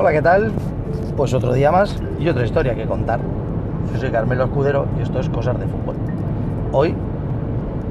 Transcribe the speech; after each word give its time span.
Hola, 0.00 0.12
¿qué 0.12 0.22
tal? 0.22 0.50
Pues 1.14 1.34
otro 1.34 1.52
día 1.52 1.70
más 1.70 1.94
y 2.18 2.26
otra 2.26 2.46
historia 2.46 2.74
que 2.74 2.86
contar. 2.86 3.20
Yo 3.92 4.00
soy 4.00 4.08
Carmelo 4.10 4.44
Escudero 4.44 4.86
y 4.98 5.02
esto 5.02 5.20
es 5.20 5.28
Cosas 5.28 5.60
de 5.60 5.66
Fútbol. 5.66 5.94
Hoy 6.72 6.94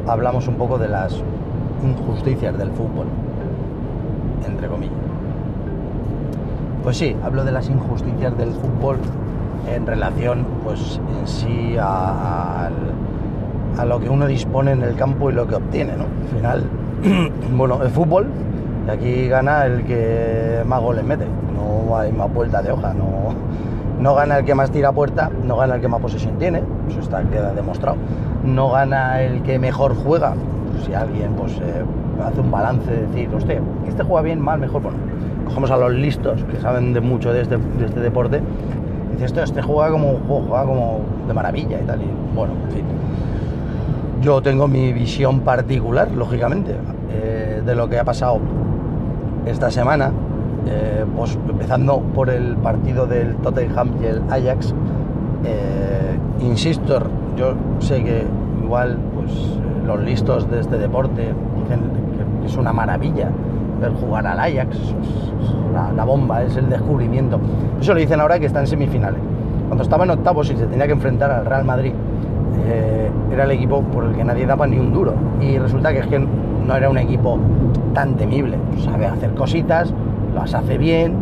hablamos 0.07 0.47
un 0.47 0.55
poco 0.55 0.79
de 0.79 0.87
las 0.87 1.21
injusticias 1.83 2.57
del 2.57 2.71
fútbol, 2.71 3.05
entre 4.43 4.67
comillas. 4.67 4.95
Pues 6.83 6.97
sí, 6.97 7.15
hablo 7.23 7.43
de 7.43 7.51
las 7.51 7.69
injusticias 7.69 8.35
del 8.39 8.53
fútbol 8.53 8.97
en 9.71 9.85
relación, 9.85 10.47
pues 10.63 10.99
en 11.19 11.27
sí 11.27 11.77
a, 11.79 12.71
a, 13.77 13.85
lo 13.85 13.99
que 13.99 14.09
uno 14.09 14.25
dispone 14.25 14.71
en 14.71 14.81
el 14.81 14.95
campo 14.95 15.29
y 15.29 15.33
lo 15.33 15.45
que 15.45 15.53
obtiene, 15.53 15.93
¿no? 15.95 16.05
Al 16.05 16.35
final, 16.35 16.63
bueno, 17.55 17.83
el 17.83 17.89
fútbol, 17.91 18.25
aquí 18.89 19.27
gana 19.27 19.65
el 19.65 19.83
que 19.83 20.63
más 20.65 20.81
goles 20.81 21.03
mete, 21.03 21.25
no 21.53 21.97
hay 21.97 22.11
más 22.11 22.33
vuelta 22.33 22.61
de 22.61 22.71
hoja, 22.71 22.93
no, 22.93 23.33
no 23.99 24.15
gana 24.15 24.39
el 24.39 24.45
que 24.45 24.55
más 24.55 24.71
tira 24.71 24.91
puerta, 24.91 25.29
no 25.43 25.57
gana 25.57 25.75
el 25.75 25.81
que 25.81 25.87
más 25.87 26.01
posesión 26.01 26.37
tiene, 26.37 26.63
eso 26.89 26.99
está, 26.99 27.21
queda 27.23 27.53
demostrado, 27.53 27.97
no 28.43 28.71
gana 28.71 29.21
el 29.21 29.43
que 29.43 29.59
mejor 29.59 29.95
juega, 29.95 30.33
si 30.85 30.93
alguien 30.93 31.33
pues 31.33 31.53
eh, 31.53 31.83
hace 32.25 32.39
un 32.39 32.51
balance 32.51 32.89
de 32.89 33.07
decir, 33.07 33.29
hostia, 33.33 33.61
este 33.87 34.03
juega 34.03 34.21
bien, 34.21 34.39
mal, 34.39 34.59
mejor, 34.59 34.81
bueno, 34.81 34.97
cogemos 35.45 35.71
a 35.71 35.77
los 35.77 35.93
listos 35.93 36.43
que 36.45 36.59
saben 36.59 36.93
de 36.93 37.01
mucho 37.01 37.33
de 37.33 37.41
este, 37.41 37.57
este 37.83 37.99
deporte, 37.99 38.41
dice, 39.13 39.25
esto, 39.25 39.43
este 39.43 39.61
juega 39.61 39.91
como, 39.91 40.19
juega 40.27 40.63
como 40.65 41.01
de 41.27 41.33
maravilla 41.33 41.79
y 41.81 41.85
tal, 41.85 42.01
y 42.01 42.35
bueno, 42.35 42.53
en 42.65 42.71
fin. 42.71 42.85
Yo 44.21 44.41
tengo 44.41 44.67
mi 44.67 44.91
visión 44.91 45.39
particular, 45.41 46.11
lógicamente, 46.11 46.75
eh, 47.11 47.61
de 47.65 47.75
lo 47.75 47.87
que 47.87 47.97
ha 47.99 48.03
pasado 48.03 48.39
esta 49.49 49.71
semana, 49.71 50.11
eh, 50.67 51.05
pues 51.15 51.37
empezando 51.47 51.99
por 51.99 52.29
el 52.29 52.55
partido 52.57 53.07
del 53.07 53.35
Tottenham 53.37 53.91
y 54.01 54.05
el 54.05 54.21
Ajax. 54.29 54.73
Eh, 55.43 56.17
insisto, 56.41 57.01
yo 57.37 57.53
sé 57.79 58.03
que 58.03 58.25
igual 58.63 58.97
pues 59.15 59.31
los 59.85 59.99
listos 60.01 60.49
de 60.49 60.59
este 60.59 60.77
deporte 60.77 61.33
dicen 61.61 61.81
que 62.41 62.47
es 62.47 62.55
una 62.57 62.73
maravilla 62.73 63.29
ver 63.79 63.93
jugar 63.93 64.27
al 64.27 64.39
Ajax, 64.39 64.75
es 64.75 65.73
la, 65.73 65.91
la, 65.93 66.03
bomba, 66.03 66.43
es 66.43 66.55
el 66.57 66.69
descubrimiento. 66.69 67.39
Eso 67.79 67.93
lo 67.93 67.99
dicen 67.99 68.19
ahora 68.19 68.37
que 68.39 68.45
está 68.45 68.59
en 68.59 68.67
semifinales. 68.67 69.19
Cuando 69.67 69.83
estaba 69.83 70.03
en 70.03 70.11
octavos 70.11 70.49
y 70.51 70.57
se 70.57 70.65
tenía 70.65 70.85
que 70.85 70.93
enfrentar 70.93 71.31
al 71.31 71.45
Real 71.45 71.63
Madrid, 71.63 71.93
eh, 72.67 73.09
era 73.31 73.43
el 73.43 73.51
equipo 73.51 73.81
por 73.83 74.03
el 74.03 74.15
que 74.15 74.23
nadie 74.23 74.45
daba 74.45 74.67
ni 74.67 74.77
un 74.77 74.91
duro. 74.91 75.13
Y 75.39 75.57
resulta 75.57 75.93
que 75.93 75.99
es 75.99 76.07
que 76.07 76.27
no 76.69 76.75
era 76.75 76.87
un 76.87 76.99
equipo 76.99 77.39
tan 77.95 78.15
temible. 78.15 78.55
Sabe 78.85 79.07
hacer 79.07 79.33
cositas, 79.33 79.91
las 80.35 80.53
hace 80.53 80.77
bien, 80.77 81.15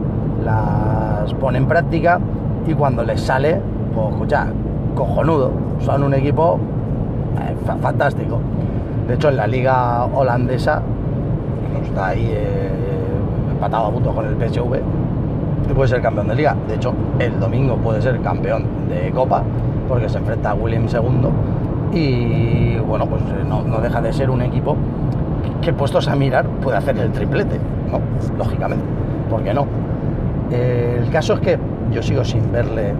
las 0.43 1.33
pone 1.35 1.57
en 1.57 1.67
práctica 1.67 2.19
y 2.67 2.73
cuando 2.73 3.01
les 3.03 3.21
sale, 3.21 3.61
pues 3.95 4.09
escucha, 4.09 4.47
cojonudo. 4.93 5.51
Son 5.79 6.03
un 6.03 6.13
equipo 6.13 6.59
eh, 7.39 7.55
fantástico. 7.81 8.39
De 9.07 9.13
hecho, 9.13 9.29
en 9.29 9.37
la 9.37 9.47
liga 9.47 10.03
holandesa 10.05 10.81
está 11.81 12.07
ahí 12.07 12.27
eh, 12.29 12.69
empatado 13.51 13.85
a 13.85 13.91
punto 13.91 14.11
con 14.11 14.25
el 14.25 14.35
PSV 14.35 14.81
puede 15.73 15.89
ser 15.89 16.01
campeón 16.01 16.29
de 16.29 16.35
liga. 16.35 16.55
De 16.67 16.75
hecho, 16.75 16.93
el 17.19 17.39
domingo 17.39 17.75
puede 17.75 18.01
ser 18.01 18.19
campeón 18.21 18.65
de 18.89 19.11
Copa 19.11 19.43
porque 19.87 20.09
se 20.09 20.17
enfrenta 20.17 20.51
a 20.51 20.53
William 20.55 20.85
II 20.91 21.29
y 21.93 22.77
bueno, 22.79 23.05
pues 23.05 23.21
no, 23.47 23.61
no 23.63 23.79
deja 23.79 24.01
de 24.01 24.11
ser 24.11 24.29
un 24.29 24.41
equipo 24.41 24.75
que 25.61 25.73
puestos 25.73 26.07
a 26.07 26.15
mirar 26.15 26.45
puede 26.61 26.77
hacer 26.77 26.97
el 26.97 27.11
triplete, 27.11 27.59
¿no? 27.91 27.99
Lógicamente, 28.37 28.83
¿por 29.29 29.43
qué 29.43 29.53
no? 29.53 29.65
Eh, 30.51 31.01
el 31.03 31.09
caso 31.09 31.33
es 31.33 31.39
que 31.41 31.59
yo 31.91 32.01
sigo 32.01 32.23
sin 32.23 32.51
verle 32.51 32.93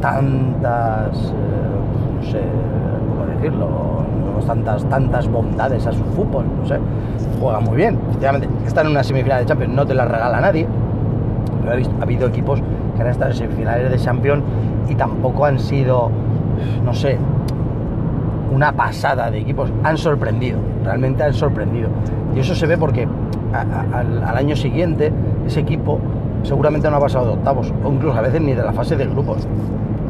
tantas, 0.00 1.16
eh, 1.30 2.16
no 2.16 2.22
sé 2.22 2.40
cómo 3.08 3.26
decirlo, 3.26 4.02
tantas, 4.46 4.84
tantas 4.86 5.28
bondades 5.28 5.86
a 5.86 5.92
su 5.92 6.02
fútbol, 6.04 6.44
no 6.60 6.66
sé, 6.66 6.78
juega 7.40 7.60
muy 7.60 7.76
bien, 7.76 7.98
efectivamente, 8.08 8.48
está 8.66 8.82
en 8.82 8.88
una 8.88 9.02
semifinal 9.02 9.40
de 9.40 9.46
Champions, 9.46 9.74
no 9.74 9.86
te 9.86 9.94
la 9.94 10.04
regala 10.04 10.40
nadie, 10.40 10.66
pero 11.60 11.72
ha 11.72 12.02
habido 12.02 12.28
equipos 12.28 12.60
que 12.96 13.02
han 13.02 13.08
estado 13.08 13.30
en 13.30 13.36
semifinales 13.36 13.90
de 13.90 13.98
Champions 13.98 14.42
y 14.88 14.94
tampoco 14.94 15.44
han 15.44 15.58
sido, 15.58 16.10
no 16.84 16.92
sé, 16.92 17.18
una 18.52 18.72
pasada 18.72 19.30
de 19.30 19.38
equipos, 19.38 19.72
han 19.82 19.96
sorprendido, 19.96 20.58
realmente 20.84 21.22
han 21.22 21.34
sorprendido. 21.34 21.88
Y 22.34 22.40
eso 22.40 22.54
se 22.54 22.66
ve 22.66 22.76
porque 22.76 23.08
al, 23.52 24.36
año 24.36 24.56
siguiente 24.56 25.12
ese 25.46 25.60
equipo 25.60 25.98
seguramente 26.42 26.90
no 26.90 26.96
ha 26.96 27.00
pasado 27.00 27.26
de 27.26 27.32
octavos, 27.32 27.72
o 27.84 27.92
incluso 27.92 28.18
a 28.18 28.22
veces 28.22 28.40
ni 28.40 28.54
de 28.54 28.62
la 28.62 28.72
fase 28.72 28.96
de 28.96 29.06
grupos, 29.06 29.46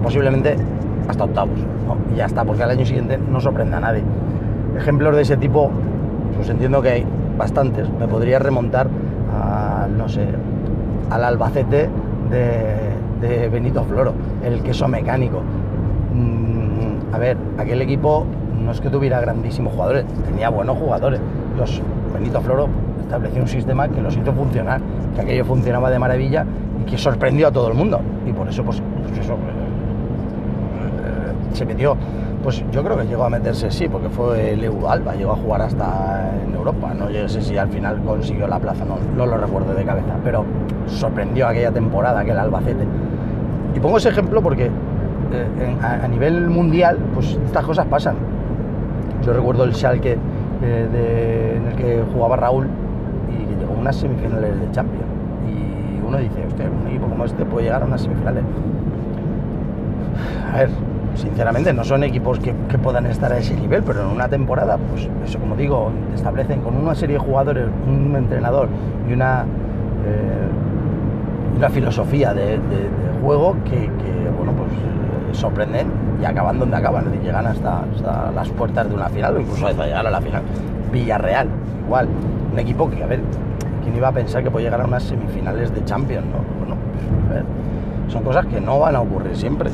posiblemente 0.03 0.57
hasta 1.09 1.25
octavos, 1.25 1.59
y 2.13 2.17
ya 2.17 2.27
está, 2.27 2.45
porque 2.45 2.63
al 2.63 2.71
año 2.71 2.87
siguiente 2.87 3.19
no 3.19 3.41
sorprende 3.41 3.77
a 3.77 3.81
nadie. 3.81 4.03
Ejemplos 4.77 5.15
de 5.17 5.23
ese 5.23 5.37
tipo, 5.37 5.71
pues 6.37 6.49
entiendo 6.49 6.81
que 6.81 6.89
hay 6.89 7.07
bastantes. 7.37 7.89
Me 7.99 8.09
podría 8.09 8.39
remontar 8.39 8.89
no 9.97 10.09
sé, 10.09 10.27
al 11.11 11.25
Albacete 11.25 11.89
de, 12.31 13.27
de 13.27 13.49
Benito 13.49 13.85
Floro, 13.85 14.13
el 14.45 14.63
queso 14.63 14.89
mecánico. 14.89 15.43
A 17.13 17.19
ver, 17.19 17.37
aquel 17.59 17.83
equipo 17.83 18.27
no 18.59 18.73
es 18.73 18.81
que 18.81 18.89
tuviera 18.89 19.21
grandísimos 19.21 19.75
jugadores, 19.75 20.07
tenía 20.25 20.49
buenos 20.49 20.79
jugadores. 20.79 21.21
Los 21.59 21.83
Benito 22.15 22.41
Floro 22.41 22.69
estableció 23.01 23.43
un 23.43 23.49
sistema 23.49 23.89
que 23.89 24.01
los 24.01 24.17
hizo 24.17 24.33
funcionar, 24.33 24.81
que 25.15 25.21
aquello 25.21 25.45
funcionaba 25.45 25.91
de 25.91 25.99
maravilla 25.99 26.47
y 26.81 26.91
que 26.91 26.97
sorprendió 26.97 27.49
a 27.49 27.53
todo 27.53 27.69
el 27.69 27.75
mundo. 27.75 28.01
Y 28.27 28.33
por 28.33 28.49
eso, 28.49 28.65
pues, 28.65 28.83
pues 29.07 29.19
eso, 29.19 29.35
eh, 29.35 29.37
se 31.53 31.67
metió. 31.67 31.97
Pues 32.43 32.65
yo 32.73 32.83
creo 32.83 32.97
que 32.97 33.05
llegó 33.05 33.25
a 33.25 33.31
meterse, 33.31 33.71
sí, 33.71 33.89
porque 33.89 34.09
fue 34.09 34.55
el 34.55 34.65
EU 34.65 34.89
Alba, 34.89 35.15
llegó 35.15 35.33
a 35.33 35.37
jugar 35.37 35.63
hasta 35.63 36.31
en 36.45 36.55
Europa. 36.55 36.95
No 36.95 37.09
sé 37.29 37.43
si 37.43 37.57
al 37.57 37.69
final 37.69 38.01
consiguió 38.03 38.49
la 38.49 38.59
plaza, 38.59 38.85
no, 38.85 38.97
no 39.17 39.27
lo 39.27 39.37
recuerdo 39.37 39.75
de 39.75 39.85
cabeza, 39.85 40.17
pero 40.25 40.45
sorprendió 40.87 41.47
aquella 41.47 41.71
temporada, 41.71 42.21
aquel 42.21 42.39
Albacete. 42.39 42.85
Y 43.77 43.81
pongo 43.81 43.99
ese 43.99 44.09
ejemplo 44.09 44.43
porque 44.43 44.71
eh, 45.33 45.77
a, 45.83 46.07
nivel 46.09 46.49
mundial, 46.51 46.99
pues 47.15 47.39
estas 47.45 47.65
cosas 47.65 47.87
pasan. 47.87 48.17
Yo 49.25 49.33
recuerdo 49.33 49.65
el 49.65 49.75
Schalke 49.75 50.19
eh, 50.63 51.57
en 51.57 51.67
el 51.67 51.77
que 51.77 52.03
jugaba 52.13 52.37
Raúl 52.37 52.69
y 53.31 53.45
que 53.47 53.61
llegó 53.61 53.75
a 53.75 53.81
unas 53.81 53.97
semifinales 53.97 54.61
de 54.61 54.71
Champions. 54.71 55.07
Y 55.49 56.07
uno 56.07 56.19
dice, 56.19 56.45
hostia, 56.47 56.67
un 56.69 56.89
equipo 56.89 57.07
como 57.07 57.25
este 57.25 57.45
puede 57.45 57.67
llegar 57.67 57.83
a 57.83 57.87
unas 57.87 58.03
semifinales. 58.03 58.45
A 60.53 60.59
ver, 60.59 60.71
sinceramente 61.15 61.73
no 61.73 61.85
son 61.85 62.05
equipos 62.05 62.39
que, 62.39 62.53
puedan 62.79 63.07
estar 63.07 63.33
a 63.33 63.39
ese 63.39 63.55
nivel, 63.55 63.83
pero 63.83 64.03
en 64.03 64.09
una 64.09 64.29
temporada, 64.29 64.77
pues 64.77 65.09
eso 65.25 65.39
como 65.39 65.57
digo, 65.57 65.91
establecen 66.15 66.61
con 66.61 66.77
una 66.77 66.95
serie 66.95 67.17
de 67.17 67.21
jugadores, 67.21 67.67
un 67.87 68.15
entrenador 68.17 68.69
y 69.09 69.13
una, 69.13 69.43
eh, 70.05 71.57
una 71.57 71.69
filosofía 71.69 72.35
de, 72.35 72.59
juego 73.23 73.55
que, 73.65 73.89
bueno, 74.37 74.53
pues 74.53 74.71
sorprenden 75.33 75.89
y 76.21 76.25
acaban 76.25 76.59
donde 76.59 76.77
acaban, 76.77 77.07
y 77.15 77.25
llegan 77.25 77.47
hasta, 77.47 77.83
hasta, 77.83 78.33
las 78.33 78.49
puertas 78.51 78.89
de 78.89 78.95
una 78.95 79.09
final 79.09 79.37
o 79.37 79.41
incluso 79.41 79.67
hasta 79.67 79.87
llegar 79.87 80.07
a 80.07 80.11
la 80.11 80.21
final. 80.21 80.43
Villarreal, 80.93 81.49
igual, 81.85 82.09
un 82.53 82.59
equipo 82.59 82.89
que, 82.91 83.03
a 83.03 83.07
ver, 83.07 83.21
¿quién 83.83 83.97
iba 83.97 84.09
a 84.09 84.13
pensar 84.13 84.43
que 84.43 84.51
puede 84.51 84.67
llegar 84.67 84.81
a 84.81 84.85
unas 84.85 85.03
semifinales 85.03 85.75
de 85.75 85.85
Champions? 85.85 86.27
No? 86.27 86.39
Bueno, 86.59 86.77
pues, 87.29 87.41
a 87.41 88.11
son 88.13 88.23
cosas 88.23 88.47
que 88.47 88.61
no 88.61 88.79
van 88.79 88.95
a 88.95 89.01
ocurrir 89.01 89.35
siempre 89.37 89.71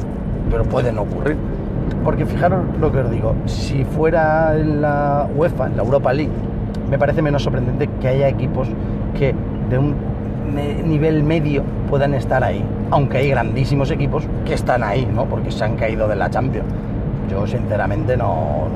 pero 0.51 0.65
pueden 0.65 0.99
ocurrir. 0.99 1.37
Porque 2.05 2.27
fijaros 2.27 2.61
lo 2.81 2.93
que 2.93 2.99
os 2.99 3.11
digo, 3.11 3.35
si 3.47 3.85
fuera 3.85 4.57
en 4.57 4.83
la 4.83 5.29
UEFA, 5.35 5.67
en 5.67 5.77
la 5.77 5.83
Europa 5.83 6.13
League, 6.13 6.33
me 6.91 6.99
parece 6.99 7.23
menos 7.23 7.43
sorprendente 7.43 7.89
que 8.01 8.09
haya 8.09 8.29
equipos 8.29 8.69
que 9.19 9.35
de 9.71 9.79
un 9.79 9.95
nivel 10.55 11.23
medio 11.23 11.63
puedan 11.89 12.15
estar 12.15 12.43
ahí, 12.43 12.65
aunque 12.91 13.19
hay 13.19 13.31
grandísimos 13.31 13.91
equipos 13.91 14.25
que 14.45 14.55
están 14.55 14.83
ahí, 14.83 15.07
¿no? 15.07 15.25
Porque 15.25 15.51
se 15.51 15.65
han 15.65 15.77
caído 15.77 16.09
de 16.09 16.17
la 16.17 16.31
Champions. 16.31 16.67
Yo 17.31 17.47
sinceramente 17.47 18.17
no, 18.17 18.67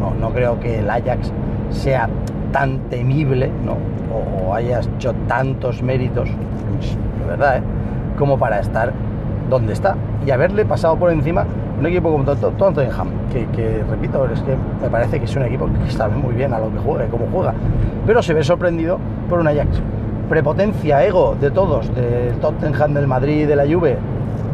no, 0.00 0.14
no, 0.18 0.30
creo 0.30 0.58
que 0.58 0.78
el 0.78 0.90
Ajax 0.90 1.32
sea 1.70 2.08
tan 2.52 2.78
temible, 2.90 3.50
¿no? 3.64 3.76
O, 4.14 4.48
o 4.48 4.54
haya 4.54 4.80
hecho 4.80 5.14
tantos 5.28 5.82
méritos, 5.82 6.28
de 6.28 7.26
verdad, 7.26 7.58
¿eh? 7.58 7.62
Como 8.18 8.38
para 8.38 8.60
estar 8.60 8.92
donde 9.50 9.72
está 9.72 9.96
y 10.26 10.30
haberle 10.30 10.64
pasado 10.64 10.96
por 10.96 11.10
encima 11.10 11.44
un 11.78 11.86
equipo 11.86 12.10
como 12.10 12.24
Tottenham, 12.24 13.08
que, 13.32 13.46
que, 13.46 13.82
repito, 13.90 14.26
es 14.32 14.40
que 14.42 14.56
me 14.80 14.88
parece 14.88 15.18
que 15.18 15.24
es 15.24 15.36
un 15.36 15.42
equipo 15.42 15.68
que 15.84 15.90
sabe 15.90 16.14
muy 16.16 16.34
bien 16.34 16.52
a 16.52 16.58
lo 16.58 16.70
que 16.70 16.78
juega 16.78 17.06
y 17.06 17.08
cómo 17.08 17.26
juega, 17.32 17.52
pero 18.06 18.22
se 18.22 18.32
ve 18.32 18.44
sorprendido 18.44 18.98
por 19.28 19.40
un 19.40 19.48
Ajax. 19.48 19.80
Prepotencia, 20.28 21.04
ego 21.04 21.36
de 21.38 21.50
todos, 21.50 21.94
del 21.94 22.38
Tottenham, 22.40 22.94
del 22.94 23.06
Madrid, 23.06 23.46
de 23.46 23.56
la 23.56 23.64
Juve, 23.64 23.98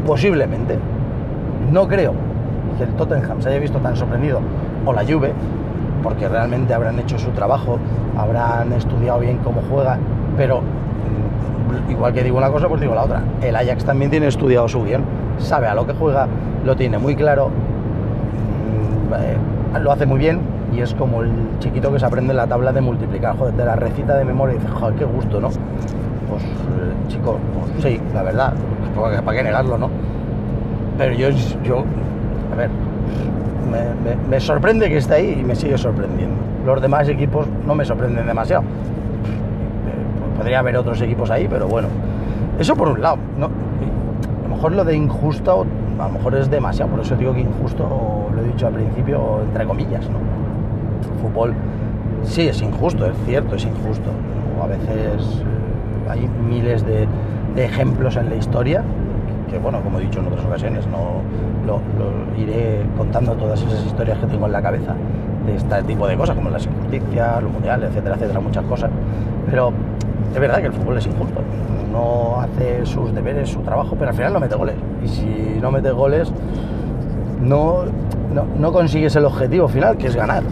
posiblemente. 0.05 0.77
No 1.71 1.87
creo 1.87 2.13
que 2.77 2.83
el 2.83 2.89
Tottenham 2.95 3.41
se 3.41 3.49
haya 3.49 3.59
visto 3.59 3.79
tan 3.79 3.95
sorprendido, 3.95 4.41
o 4.85 4.91
la 4.91 5.05
Juve, 5.05 5.31
porque 6.03 6.27
realmente 6.27 6.73
habrán 6.73 6.99
hecho 6.99 7.17
su 7.17 7.29
trabajo, 7.31 7.79
habrán 8.17 8.73
estudiado 8.73 9.19
bien 9.19 9.37
cómo 9.37 9.61
juega, 9.69 9.97
pero 10.35 10.61
igual 11.89 12.11
que 12.13 12.23
digo 12.23 12.37
una 12.37 12.49
cosa, 12.49 12.67
pues 12.67 12.81
digo 12.81 12.93
la 12.93 13.03
otra. 13.03 13.21
El 13.41 13.55
Ajax 13.55 13.85
también 13.85 14.11
tiene 14.11 14.27
estudiado 14.27 14.67
su 14.67 14.83
guion, 14.83 15.03
sabe 15.37 15.67
a 15.67 15.73
lo 15.73 15.87
que 15.87 15.93
juega, 15.93 16.27
lo 16.65 16.75
tiene 16.75 16.97
muy 16.97 17.15
claro, 17.15 17.47
mm, 19.09 19.13
eh, 19.13 19.79
lo 19.79 19.91
hace 19.91 20.05
muy 20.05 20.19
bien 20.19 20.50
y 20.71 20.81
es 20.81 20.93
como 20.93 21.21
el 21.21 21.31
chiquito 21.59 21.91
que 21.91 21.99
se 21.99 22.05
aprende 22.05 22.33
la 22.33 22.47
tabla 22.47 22.71
de 22.71 22.81
multiplicar, 22.81 23.37
joder, 23.37 23.53
de 23.53 23.65
la 23.65 23.75
recita 23.75 24.17
de 24.17 24.25
memoria 24.25 24.55
y 24.55 24.59
dice, 24.59 24.69
joder, 24.71 24.95
qué 24.95 25.05
gusto, 25.05 25.39
¿no? 25.41 25.49
Pues, 25.49 26.43
eh, 26.43 27.07
chico, 27.07 27.37
pues 27.53 27.83
sí, 27.83 27.99
la 28.13 28.23
verdad, 28.23 28.53
¿para 29.25 29.37
qué 29.37 29.43
negarlo, 29.43 29.77
no? 29.77 29.89
Pero 30.97 31.13
yo, 31.13 31.29
yo 31.63 31.83
a 32.51 32.55
ver, 32.55 32.69
me, 34.29 34.39
sorprende 34.39 34.89
que 34.89 34.97
esté 34.97 35.15
ahí 35.15 35.37
y 35.41 35.43
me 35.43 35.55
sigue 35.55 35.77
sorprendiendo. 35.77 36.35
Los 36.65 36.81
demás 36.81 37.07
equipos 37.09 37.47
no 37.65 37.75
me 37.75 37.85
sorprenden 37.85 38.25
demasiado 38.25 38.63
podría 40.41 40.57
haber 40.57 40.75
otros 40.75 40.99
equipos 41.03 41.29
ahí, 41.29 41.47
pero 41.47 41.67
bueno. 41.67 41.87
Eso 42.57 42.75
por 42.75 42.89
un 42.89 42.99
lado. 42.99 43.17
A 43.37 44.49
lo 44.49 44.55
mejor 44.55 44.71
lo 44.71 44.83
de 44.83 44.95
injusto, 44.95 45.67
a 45.99 46.07
lo 46.07 46.13
mejor 46.13 46.33
es 46.33 46.49
demasiado, 46.49 46.89
por 46.89 47.01
eso 47.01 47.15
digo 47.15 47.31
que 47.31 47.41
injusto, 47.41 48.27
lo 48.33 48.41
he 48.41 48.45
dicho 48.45 48.65
al 48.65 48.73
principio, 48.73 49.41
entre 49.43 49.65
comillas, 49.65 50.09
¿no? 50.09 50.17
Fútbol 51.21 51.53
sí 52.23 52.47
es 52.47 52.61
injusto, 52.61 53.05
es 53.05 53.17
cierto, 53.25 53.55
es 53.55 53.65
injusto. 53.65 54.09
A 54.61 54.67
veces 54.67 55.41
eh, 55.41 56.09
hay 56.09 56.29
miles 56.47 56.85
de, 56.85 57.07
ejemplos 57.57 58.15
en 58.15 58.29
la 58.29 58.35
historia 58.35 58.81
que, 59.49 59.57
bueno, 59.59 59.81
como 59.81 59.99
he 59.99 60.03
dicho 60.03 60.19
en 60.19 60.27
otras 60.27 60.45
ocasiones, 60.45 60.87
no 60.87 61.21
lo, 61.67 61.81
iré 62.41 62.85
contando 62.97 63.33
todas 63.33 63.61
esas 63.61 63.85
historias 63.85 64.17
que 64.19 64.27
tengo 64.27 64.45
en 64.45 64.53
la 64.53 64.61
cabeza 64.61 64.95
de 65.45 65.55
este 65.55 65.83
tipo 65.83 66.07
de 66.07 66.15
cosas, 66.15 66.35
como 66.35 66.49
las 66.49 66.65
injusticias, 66.65 67.43
los 67.43 67.51
mundiales, 67.51 67.89
etcétera, 67.89 68.15
etcétera, 68.15 68.39
muchas 68.39 68.63
cosas. 68.65 68.89
Pero 69.49 69.73
es 70.33 70.39
verdad 70.39 70.59
que 70.59 70.67
el 70.67 70.73
fútbol 70.73 70.97
es 70.97 71.05
injusto. 71.07 71.41
No 71.91 72.39
hace 72.39 72.85
sus 72.85 73.13
deberes, 73.13 73.49
su 73.49 73.59
trabajo, 73.59 73.95
pero 73.99 74.11
al 74.11 74.15
final 74.15 74.31
no 74.31 74.39
mete 74.39 74.55
goles. 74.55 74.75
Y 75.03 75.07
si 75.09 75.59
no 75.61 75.71
mete 75.71 75.91
goles, 75.91 76.31
no, 77.41 77.83
no, 78.33 78.71
consigues 78.71 79.15
el 79.15 79.25
objetivo 79.25 79.67
final, 79.67 79.97
que 79.97 80.07
es 80.07 80.15
ganar. 80.15 80.43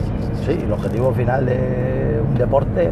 Sí, 0.45 0.57
el 0.63 0.71
objetivo 0.71 1.11
final 1.13 1.45
de 1.45 2.21
un 2.27 2.35
deporte 2.35 2.91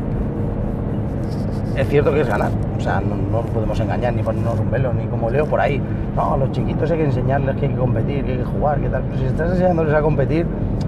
es 1.75 1.88
cierto 1.88 2.12
que 2.12 2.22
es 2.22 2.28
ganar. 2.28 2.51
O 2.78 2.81
sea, 2.81 3.01
no, 3.01 3.42
podemos 3.42 3.80
engañar 3.80 4.13
ni 4.13 4.24
ponernos 4.24 4.60
un 4.60 4.72
velo, 4.72 4.94
ni 4.94 5.06
como 5.06 5.30
leo 5.30 5.45
por 5.45 5.60
ahí. 5.60 5.81
No, 6.16 6.34
a 6.34 6.38
los 6.38 6.51
chiquitos 6.51 6.89
hay 6.92 6.98
que 6.98 7.06
enseñarles 7.06 7.56
que 7.57 7.66
hay 7.66 7.72
que 7.72 7.78
competir, 7.78 8.25
que 8.25 8.31
hay 8.34 8.38
que 8.39 8.45
jugar, 8.45 8.80
que 8.80 8.89
tal. 8.89 9.04
Si 9.18 9.25
estás 9.25 9.51
enseñándoles 9.51 9.94
a 9.94 10.01
competir, 10.01 10.45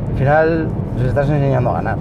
al 0.09 0.17
final 0.17 0.67
les 0.97 1.07
estás 1.07 1.29
enseñando 1.29 1.71
a 1.71 1.73
ganar 1.73 1.97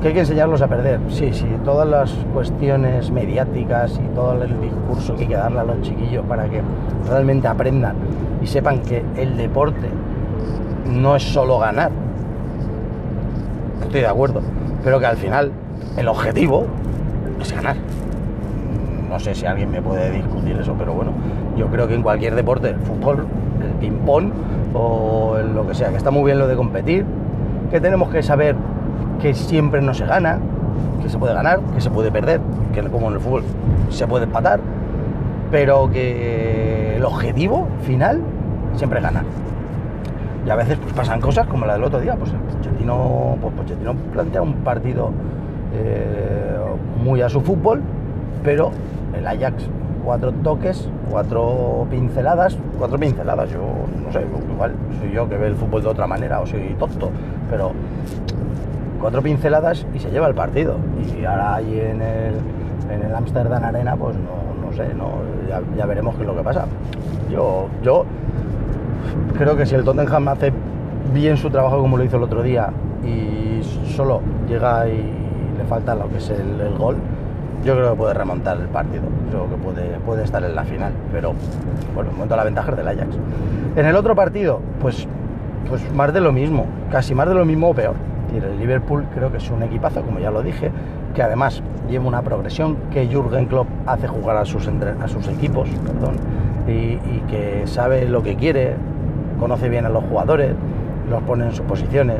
que 0.00 0.08
hay 0.08 0.14
que 0.14 0.20
enseñarlos 0.20 0.62
a 0.62 0.68
perder. 0.68 1.00
Sí, 1.08 1.32
sí, 1.32 1.46
todas 1.64 1.88
las 1.88 2.12
cuestiones 2.32 3.10
mediáticas 3.10 3.98
y 3.98 4.14
todo 4.14 4.42
el 4.42 4.60
discurso 4.60 5.16
que 5.16 5.22
hay 5.22 5.28
que 5.28 5.34
darle 5.34 5.60
a 5.60 5.64
los 5.64 5.80
chiquillos 5.82 6.24
para 6.26 6.48
que 6.48 6.62
realmente 7.08 7.48
aprendan 7.48 7.96
y 8.40 8.46
sepan 8.46 8.80
que 8.80 9.04
el 9.16 9.36
deporte 9.36 9.88
no 10.88 11.16
es 11.16 11.22
solo 11.22 11.58
ganar. 11.58 11.90
Estoy 13.82 14.00
de 14.00 14.06
acuerdo, 14.06 14.42
pero 14.84 14.98
que 14.98 15.06
al 15.06 15.16
final 15.16 15.52
el 15.96 16.08
objetivo 16.08 16.66
es 17.40 17.52
ganar. 17.52 17.76
No 19.08 19.18
sé 19.18 19.34
si 19.34 19.46
alguien 19.46 19.70
me 19.70 19.80
puede 19.80 20.10
discutir 20.10 20.56
eso, 20.60 20.74
pero 20.78 20.92
bueno, 20.92 21.12
yo 21.56 21.66
creo 21.68 21.88
que 21.88 21.94
en 21.94 22.02
cualquier 22.02 22.34
deporte, 22.34 22.70
el 22.70 22.78
fútbol, 22.80 23.26
el 23.62 23.70
ping-pong 23.80 24.30
o 24.74 25.38
lo 25.38 25.66
que 25.66 25.74
sea, 25.74 25.90
que 25.90 25.96
está 25.96 26.10
muy 26.10 26.24
bien 26.24 26.38
lo 26.38 26.46
de 26.46 26.56
competir, 26.56 27.04
que 27.70 27.80
tenemos 27.80 28.10
que 28.10 28.22
saber 28.22 28.54
que 29.20 29.34
siempre 29.34 29.80
no 29.80 29.94
se 29.94 30.06
gana, 30.06 30.38
que 31.02 31.08
se 31.08 31.18
puede 31.18 31.34
ganar, 31.34 31.60
que 31.74 31.80
se 31.80 31.90
puede 31.90 32.12
perder, 32.12 32.40
que 32.74 32.82
como 32.82 33.08
en 33.08 33.14
el 33.14 33.20
fútbol 33.20 33.44
se 33.88 34.06
puede 34.06 34.24
empatar, 34.24 34.60
pero 35.50 35.90
que 35.90 36.96
el 36.96 37.04
objetivo 37.04 37.66
final 37.82 38.20
siempre 38.76 38.98
es 38.98 39.04
ganar. 39.04 39.24
Y 40.48 40.50
a 40.50 40.56
veces 40.56 40.78
pasan 40.96 41.20
cosas 41.20 41.46
como 41.46 41.66
la 41.66 41.74
del 41.74 41.84
otro 41.84 42.00
día, 42.00 42.16
pues 42.16 42.30
Pochettino, 42.30 43.36
pues 43.38 43.52
Pochettino 43.52 43.94
plantea 43.94 44.40
un 44.40 44.54
partido 44.54 45.10
eh, 45.74 46.56
muy 47.04 47.20
a 47.20 47.28
su 47.28 47.42
fútbol, 47.42 47.82
pero 48.42 48.70
el 49.14 49.26
Ajax 49.26 49.68
cuatro 50.02 50.32
toques, 50.32 50.88
cuatro 51.10 51.86
pinceladas, 51.90 52.56
cuatro 52.78 52.98
pinceladas, 52.98 53.50
yo 53.50 53.60
no 54.02 54.10
sé, 54.10 54.24
igual 54.50 54.72
soy 54.98 55.12
yo 55.12 55.28
que 55.28 55.36
ve 55.36 55.48
el 55.48 55.54
fútbol 55.54 55.82
de 55.82 55.88
otra 55.88 56.06
manera 56.06 56.40
o 56.40 56.46
soy 56.46 56.74
tonto, 56.78 57.10
pero 57.50 57.72
cuatro 59.02 59.20
pinceladas 59.20 59.84
y 59.92 59.98
se 59.98 60.10
lleva 60.10 60.28
el 60.28 60.34
partido. 60.34 60.76
Y 61.20 61.26
ahora 61.26 61.56
ahí 61.56 61.78
en 61.78 62.00
el, 62.00 62.34
en 62.90 63.02
el 63.02 63.14
Amsterdam 63.14 63.62
Arena, 63.62 63.96
pues 63.96 64.16
no, 64.16 64.72
sé, 64.72 64.94
no, 64.94 65.10
ya, 65.76 65.84
veremos 65.84 66.14
qué 66.14 66.22
es 66.22 66.26
lo 66.26 66.34
que 66.34 66.42
pasa. 66.42 66.64
Yo, 67.30 67.66
yo 67.82 68.06
creo 69.38 69.56
que 69.56 69.64
si 69.64 69.74
el 69.74 69.84
Tottenham 69.84 70.28
hace 70.28 70.52
bien 71.14 71.36
su 71.36 71.48
trabajo 71.48 71.78
como 71.78 71.96
lo 71.96 72.04
hizo 72.04 72.16
el 72.16 72.24
otro 72.24 72.42
día 72.42 72.70
y 73.04 73.62
solo 73.94 74.20
llega 74.48 74.88
y 74.88 74.96
le 75.56 75.64
falta 75.68 75.94
lo 75.94 76.08
que 76.10 76.18
es 76.18 76.30
el, 76.30 76.76
gol, 76.76 76.96
yo 77.64 77.74
creo 77.74 77.90
que 77.92 77.96
puede 77.96 78.14
remontar 78.14 78.58
el 78.58 78.68
partido. 78.68 79.04
Creo 79.30 79.48
que 79.48 79.56
puede, 79.56 79.98
puede 80.04 80.24
estar 80.24 80.42
en 80.44 80.54
la 80.54 80.64
final. 80.64 80.92
Pero 81.12 81.32
bueno, 81.94 82.10
momento 82.12 82.36
la 82.36 82.44
ventaja 82.44 82.72
del 82.72 82.86
Ajax. 82.86 83.16
En 83.76 83.86
el 83.86 83.96
otro 83.96 84.14
partido, 84.14 84.60
pues, 84.80 85.06
pues 85.68 85.82
más 85.94 86.12
de 86.12 86.20
lo 86.20 86.32
mismo, 86.32 86.66
casi 86.90 87.14
más 87.14 87.28
de 87.28 87.34
lo 87.34 87.44
mismo 87.44 87.70
o 87.70 87.74
peor 87.74 87.94
el 88.36 88.58
Liverpool 88.58 89.04
creo 89.14 89.30
que 89.30 89.38
es 89.38 89.50
un 89.50 89.62
equipazo, 89.62 90.02
como 90.02 90.18
ya 90.18 90.30
lo 90.30 90.42
dije, 90.42 90.70
que 91.14 91.22
además 91.22 91.62
lleva 91.88 92.06
una 92.06 92.22
progresión, 92.22 92.76
que 92.92 93.06
Jürgen 93.06 93.46
Klopp 93.46 93.68
hace 93.86 94.06
jugar 94.06 94.36
a 94.36 94.44
sus, 94.44 94.68
a 94.68 95.08
sus 95.08 95.28
equipos, 95.28 95.68
perdón, 95.84 96.16
y, 96.66 96.98
que 97.28 97.66
sabe 97.66 98.06
lo 98.06 98.22
que 98.22 98.36
quiere, 98.36 98.74
conoce 99.38 99.68
bien 99.68 99.86
a 99.86 99.88
los 99.88 100.04
jugadores, 100.04 100.52
los 101.08 101.22
pone 101.22 101.46
en 101.46 101.52
sus 101.52 101.64
posiciones, 101.66 102.16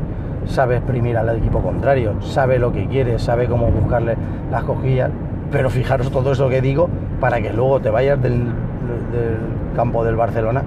sabe 0.47 0.77
exprimir 0.77 1.17
al 1.17 1.37
equipo 1.37 1.61
contrario, 1.61 2.15
sabe 2.21 2.59
lo 2.59 2.73
que 2.73 2.87
quiere, 2.87 3.19
sabe 3.19 3.47
cómo 3.47 3.67
buscarle 3.67 4.17
las 4.51 4.65
cojillas, 4.65 5.11
pero 5.51 5.71
fijaros 5.71 6.11
todo 6.11 6.33
eso 6.33 6.49
que 6.49 6.61
digo 6.61 6.89
para 7.21 7.41
que 7.41 7.53
luego 7.53 7.81
te 7.81 7.91
vayas 7.91 8.21
del, 8.23 8.45
del 9.13 9.37
campo 9.77 10.05
del 10.05 10.17
Barcelona 10.17 10.63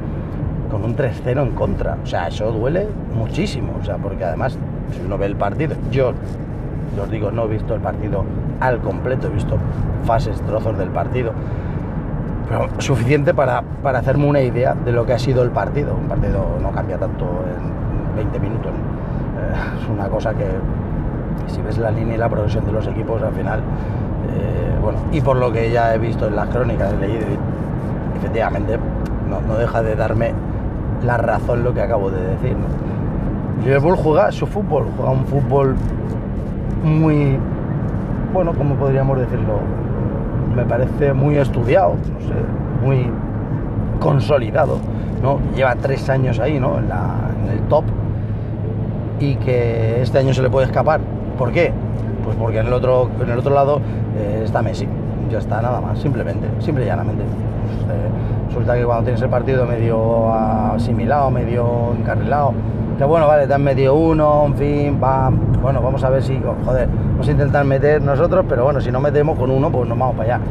con 0.71 0.86
un 0.86 0.95
3-0 0.95 1.44
en 1.44 1.51
contra. 1.51 1.98
O 2.03 2.06
sea, 2.06 2.27
eso 2.27 2.51
duele 2.51 2.88
muchísimo. 3.15 3.74
O 3.80 3.83
sea, 3.83 3.97
porque 3.97 4.24
además 4.24 4.57
si 4.92 5.01
uno 5.06 5.18
ve 5.18 5.25
el 5.25 5.36
partido, 5.36 5.75
yo, 5.92 6.13
os 7.01 7.12
digo, 7.12 7.31
no 7.31 7.45
he 7.45 7.47
visto 7.47 7.76
el 7.76 7.81
partido 7.81 8.23
al 8.59 8.80
completo, 8.80 9.28
he 9.28 9.31
visto 9.31 9.57
fases, 10.06 10.40
trozos 10.42 10.78
del 10.78 10.90
partido, 10.90 11.33
pero 12.52 12.68
suficiente 12.80 13.34
para, 13.34 13.62
para 13.81 14.00
hacerme 14.00 14.26
una 14.26 14.42
idea 14.42 14.74
de 14.74 14.92
lo 14.92 15.06
que 15.06 15.14
ha 15.14 15.20
sido 15.20 15.42
el 15.42 15.52
partido. 15.52 15.96
Un 15.96 16.10
partido 16.10 16.46
no 16.62 16.72
cambia 16.72 16.98
tanto 16.98 17.26
en 17.26 18.16
20 18.18 18.40
minutos. 18.40 18.72
Eh, 18.72 19.81
es 19.81 19.88
una 19.88 20.10
cosa 20.10 20.34
que, 20.34 20.48
si 21.48 21.62
ves 21.62 21.78
la 21.78 21.92
línea 21.92 22.16
y 22.16 22.18
la 22.18 22.28
progresión 22.28 22.66
de 22.66 22.74
los 22.74 22.86
equipos, 22.88 23.22
al 23.22 23.34
final, 23.34 23.60
eh, 23.60 24.78
bueno, 24.81 25.00
y 25.14 25.22
por 25.22 25.38
lo 25.38 25.50
que 25.52 25.72
ya 25.72 25.96
he 25.96 25.98
visto 25.98 26.28
en 26.28 26.36
las 26.36 26.50
crónicas, 26.50 26.92
he 26.92 26.98
leído, 26.98 27.26
efectivamente, 28.18 28.78
no, 29.30 29.40
no 29.40 29.56
deja 29.56 29.81
de 29.81 29.96
darme 29.96 30.34
la 31.06 31.16
razón 31.16 31.64
lo 31.64 31.74
que 31.74 31.81
acabo 31.81 32.12
de 32.12 32.22
decir. 32.22 32.58
Liverpool 33.64 33.96
juega 33.96 34.30
su 34.34 34.46
fútbol, 34.46 34.88
juega 34.98 35.12
un 35.12 35.26
fútbol 35.26 35.76
muy, 36.84 37.38
bueno, 38.34 38.52
como 38.54 38.76
podríamos 38.76 39.18
decirlo, 39.20 39.60
me 40.56 40.66
parece 40.66 41.14
muy 41.14 41.38
estudiado, 41.38 41.96
no 41.96 42.20
sé, 42.20 42.86
muy 42.86 43.10
consolidado, 44.00 44.78
¿no? 45.22 45.40
Lleva 45.56 45.76
tres 45.76 46.10
años 46.10 46.40
ahí, 46.40 46.60
¿no? 46.60 46.78
En, 46.80 46.92
el 47.52 47.60
top 47.68 47.84
y 49.20 49.36
que 49.36 50.02
este 50.02 50.20
año 50.20 50.34
se 50.34 50.42
le 50.42 50.50
puede 50.50 50.68
escapar. 50.68 51.02
¿Por 51.38 51.52
qué? 51.52 51.74
Pues 52.24 52.36
porque 52.38 52.60
en 52.60 52.68
el 52.68 52.74
otro, 52.74 53.10
en 53.22 53.30
el 53.30 53.40
otro 53.40 53.54
lado 53.54 53.81
eh, 54.18 54.44
está 54.46 54.62
Messi, 54.62 54.88
ya 55.30 55.40
está, 55.40 55.62
nada 55.62 55.81
más, 55.81 56.00
simplemente, 56.00 56.48
simple 56.60 56.86
y 56.86 56.88
llanamente. 56.88 57.24
Pues, 57.24 57.98
eh, 57.98 58.10
resulta 58.48 58.76
que 58.76 58.86
cuando 58.86 59.04
tienes 59.04 59.22
el 59.22 59.30
partido 59.30 59.66
medio 59.66 60.34
asimilado, 60.34 61.30
medio 61.30 61.94
encarrilado, 61.98 62.54
que 62.98 63.04
bueno, 63.04 63.28
vale, 63.28 63.48
te 63.48 63.54
han 63.54 63.64
metido 63.64 63.95
uno, 63.95 64.45
en 64.48 64.56
fin, 64.56 65.00
va, 65.04 65.31
bueno, 65.62 65.81
vamos 65.81 66.04
a 66.04 66.10
ver 66.10 66.24
si, 66.24 66.40
joder, 66.66 66.88
vamos 66.88 67.28
a 67.28 67.31
intentar 67.31 67.66
meter 67.66 68.02
nosotros, 68.02 68.45
pero 68.48 68.64
bueno, 68.64 68.81
si 68.81 68.92
no 68.92 69.00
metemos 69.00 69.38
con 69.38 69.50
uno, 69.52 69.71
pues 69.71 69.88
nos 69.88 69.98
vamos 69.98 70.16
para 70.16 70.36
allá. 70.36 70.45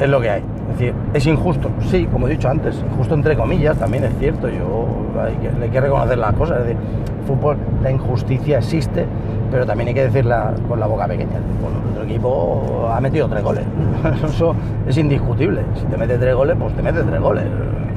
Es, 0.00 0.08
lo 0.08 0.20
que 0.20 0.30
hay. 0.30 0.42
Es 0.70 0.78
decir, 0.78 0.94
es 1.14 1.26
injusto, 1.26 1.70
sí, 1.80 2.06
como 2.06 2.28
he 2.28 2.30
dicho 2.30 2.48
antes, 2.48 2.82
injusto 2.90 3.14
entre 3.14 3.36
comillas, 3.36 3.76
también 3.78 4.04
es 4.04 4.16
cierto, 4.18 4.48
yo 4.48 4.86
hay 5.20 5.34
que, 5.34 5.64
hay 5.64 5.70
que 5.70 5.80
reconocer 5.80 6.18
las 6.18 6.34
cosas, 6.34 6.60
es 6.60 6.66
decir, 6.66 6.78
fútbol, 7.26 7.56
la 7.82 7.90
injusticia 7.90 8.58
existe, 8.58 9.06
pero 9.50 9.66
también 9.66 9.88
hay 9.88 9.94
que 9.94 10.04
decirla 10.04 10.54
con 10.68 10.80
la 10.80 10.86
boca 10.86 11.06
pequeña. 11.06 11.38
Bueno, 11.60 11.78
nuestro 11.80 12.04
equipo 12.04 12.90
ha 12.92 13.00
metido 13.00 13.28
tres 13.28 13.42
goles, 13.42 13.64
eso 14.24 14.54
es 14.86 14.96
indiscutible, 14.96 15.62
si 15.74 15.84
te 15.86 15.96
mete 15.96 16.18
tres 16.18 16.34
goles, 16.34 16.56
pues 16.58 16.74
te 16.74 16.82
mete 16.82 17.02
tres 17.02 17.20
goles, 17.20 17.44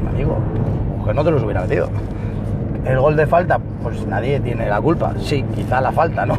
amigo, 0.07 0.37
que 1.05 1.13
no 1.13 1.23
te 1.23 1.31
los 1.31 1.43
hubiera 1.43 1.61
metido. 1.61 1.89
El 2.85 2.99
gol 2.99 3.15
de 3.15 3.27
falta, 3.27 3.59
pues 3.83 4.05
nadie 4.07 4.39
tiene 4.39 4.69
la 4.69 4.79
culpa. 4.79 5.13
Sí, 5.19 5.43
quizá 5.53 5.81
la 5.81 5.91
falta, 5.91 6.25
¿no? 6.25 6.35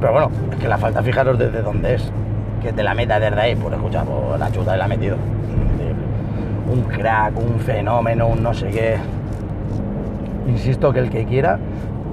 Pero 0.00 0.12
bueno, 0.12 0.30
es 0.50 0.56
que 0.56 0.68
la 0.68 0.78
falta, 0.78 1.02
fijaros 1.02 1.38
desde 1.38 1.62
dónde 1.62 1.94
es. 1.94 2.10
que 2.62 2.72
te 2.72 2.82
la 2.82 2.94
meta 2.94 3.20
desde 3.20 3.40
ahí, 3.40 3.54
pues 3.54 3.74
escucha, 3.74 4.02
pues 4.02 4.40
la 4.40 4.50
chuta 4.50 4.74
y 4.74 4.78
la 4.78 4.84
ha 4.86 4.88
metido. 4.88 5.16
Un 6.72 6.82
crack, 6.82 7.38
un 7.38 7.60
fenómeno, 7.60 8.26
un 8.26 8.42
no 8.42 8.54
sé 8.54 8.68
qué. 8.68 8.96
Insisto 10.48 10.92
que 10.92 11.00
el 11.00 11.10
que 11.10 11.24
quiera 11.24 11.58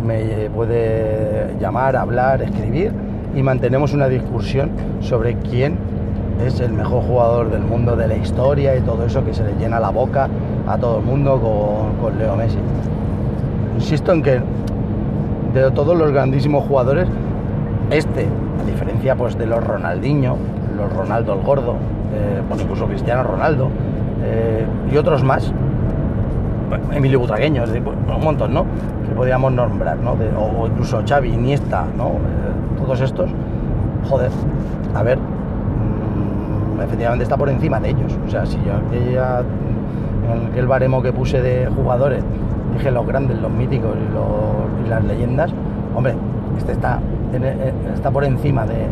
me 0.04 0.50
puede 0.50 1.56
llamar, 1.60 1.96
hablar, 1.96 2.42
escribir 2.42 2.92
y 3.36 3.42
mantenemos 3.42 3.94
una 3.94 4.08
discusión 4.08 4.72
sobre 5.00 5.36
quién 5.36 5.78
es 6.46 6.60
el 6.60 6.74
mejor 6.74 7.04
jugador 7.04 7.52
del 7.52 7.62
mundo 7.62 7.96
de 7.96 8.08
la 8.08 8.16
historia 8.16 8.76
y 8.76 8.82
todo 8.82 9.06
eso 9.06 9.24
que 9.24 9.34
se 9.34 9.44
le 9.44 9.54
llena 9.56 9.80
la 9.80 9.90
boca 9.90 10.28
a 10.68 10.78
todo 10.78 11.00
el 11.00 11.06
mundo 11.06 11.40
con, 11.40 11.98
con 12.02 12.20
Leo 12.20 12.36
Messi. 12.36 12.58
Insisto 13.76 14.12
en 14.12 14.24
que 14.24 14.42
de 15.54 15.72
todos 15.72 15.98
los 15.98 16.12
grandísimos 16.12 16.66
jugadores, 16.68 17.08
este, 17.92 18.28
a 18.62 18.66
diferencia 18.66 19.16
pues 19.16 19.38
de 19.38 19.46
los 19.46 19.64
Ronaldinho, 19.64 20.38
los 20.76 20.92
Ronaldo 20.94 21.34
el 21.34 21.42
Gordo, 21.42 21.76
eh, 22.14 22.42
pues 22.50 22.62
incluso 22.62 22.88
Cristiano 22.88 23.24
Ronaldo 23.24 23.70
eh, 24.24 24.66
y 24.92 24.98
otros 24.98 25.24
más, 25.24 25.54
Emilio 26.92 27.20
Butragueño, 27.20 27.64
es 27.64 27.70
decir, 27.70 27.84
pues, 27.84 27.98
un 27.98 28.24
montón, 28.24 28.54
¿no? 28.54 28.66
Que 29.08 29.16
podríamos 29.16 29.52
nombrar, 29.52 29.98
¿no? 29.98 30.12
o, 30.40 30.68
incluso 30.68 31.02
Xavi, 31.08 31.30
Iniesta, 31.34 31.86
¿no? 31.98 32.08
Eh, 32.08 32.80
todos 32.80 33.02
estos, 33.02 33.30
joder, 34.10 34.32
a 34.96 35.04
ver, 35.04 35.18
mm, 35.18 36.82
efectivamente 36.82 37.24
está 37.24 37.38
por 37.38 37.50
encima 37.50 37.80
de 37.80 37.90
ellos. 37.90 38.18
O 38.26 38.30
sea, 38.30 38.46
si 38.46 38.58
yo 38.66 38.74
aquella, 38.88 39.40
en 39.40 40.48
aquel 40.52 40.68
baremo 40.68 41.02
que 41.02 41.12
puse 41.14 41.42
de 41.42 41.68
jugadores 41.68 42.24
dije 42.74 42.92
los 42.92 43.06
grandes, 43.06 43.40
los 43.40 43.52
míticos 43.52 43.92
y, 43.96 44.90
las 44.90 45.04
leyendas, 45.06 45.52
hombre, 45.96 46.14
este 46.58 46.74
está, 46.74 47.00
está 47.94 48.12
por 48.12 48.24
encima 48.26 48.66
de, 48.66 48.88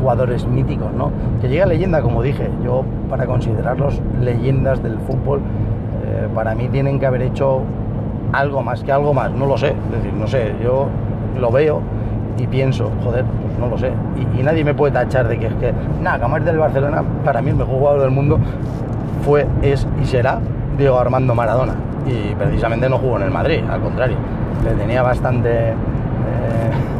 jugadores 0.00 0.46
míticos, 0.46 0.90
¿no? 0.96 1.10
Que 1.40 1.48
llega 1.48 1.66
leyenda, 1.66 2.00
como 2.00 2.22
dije, 2.22 2.48
yo 2.64 2.82
para 3.10 3.26
considerarlos 3.26 4.00
leyendas 4.20 4.82
del 4.82 4.98
fútbol, 5.00 5.40
eh, 6.04 6.28
para 6.34 6.54
mí 6.54 6.68
tienen 6.68 6.98
que 6.98 7.06
haber 7.06 7.22
hecho 7.22 7.62
algo 8.32 8.62
más 8.62 8.82
que 8.82 8.92
algo 8.92 9.12
más, 9.12 9.30
no 9.30 9.46
lo 9.46 9.56
sé, 9.56 9.68
es 9.68 9.92
decir, 9.92 10.12
no 10.14 10.26
sé, 10.26 10.54
yo 10.62 10.86
lo 11.38 11.50
veo 11.50 11.80
y 12.38 12.46
pienso, 12.46 12.90
joder, 13.04 13.24
pues 13.24 13.58
no 13.58 13.68
lo 13.68 13.78
sé, 13.78 13.92
y, 14.16 14.42
nadie 14.42 14.64
me 14.64 14.74
puede 14.74 14.92
tachar 14.92 15.28
de 15.28 15.38
que 15.38 15.46
es 15.46 15.54
que, 15.54 15.72
nada, 16.00 16.18
Camar 16.18 16.42
del 16.42 16.58
Barcelona, 16.58 17.02
para 17.24 17.42
mí 17.42 17.50
el 17.50 17.56
mejor 17.56 17.76
jugador 17.76 18.00
del 18.00 18.10
mundo 18.10 18.38
fue, 19.24 19.46
es 19.60 19.86
y 20.02 20.06
será 20.06 20.38
Diego 20.78 20.98
Armando 20.98 21.34
Maradona 21.34 21.74
y 22.06 22.34
precisamente 22.34 22.88
no 22.88 22.98
jugó 22.98 23.16
en 23.18 23.24
el 23.24 23.30
Madrid, 23.30 23.60
al 23.70 23.80
contrario, 23.80 24.16
le 24.64 24.72
tenía 24.72 25.02
bastante 25.02 25.70
eh, 25.70 25.74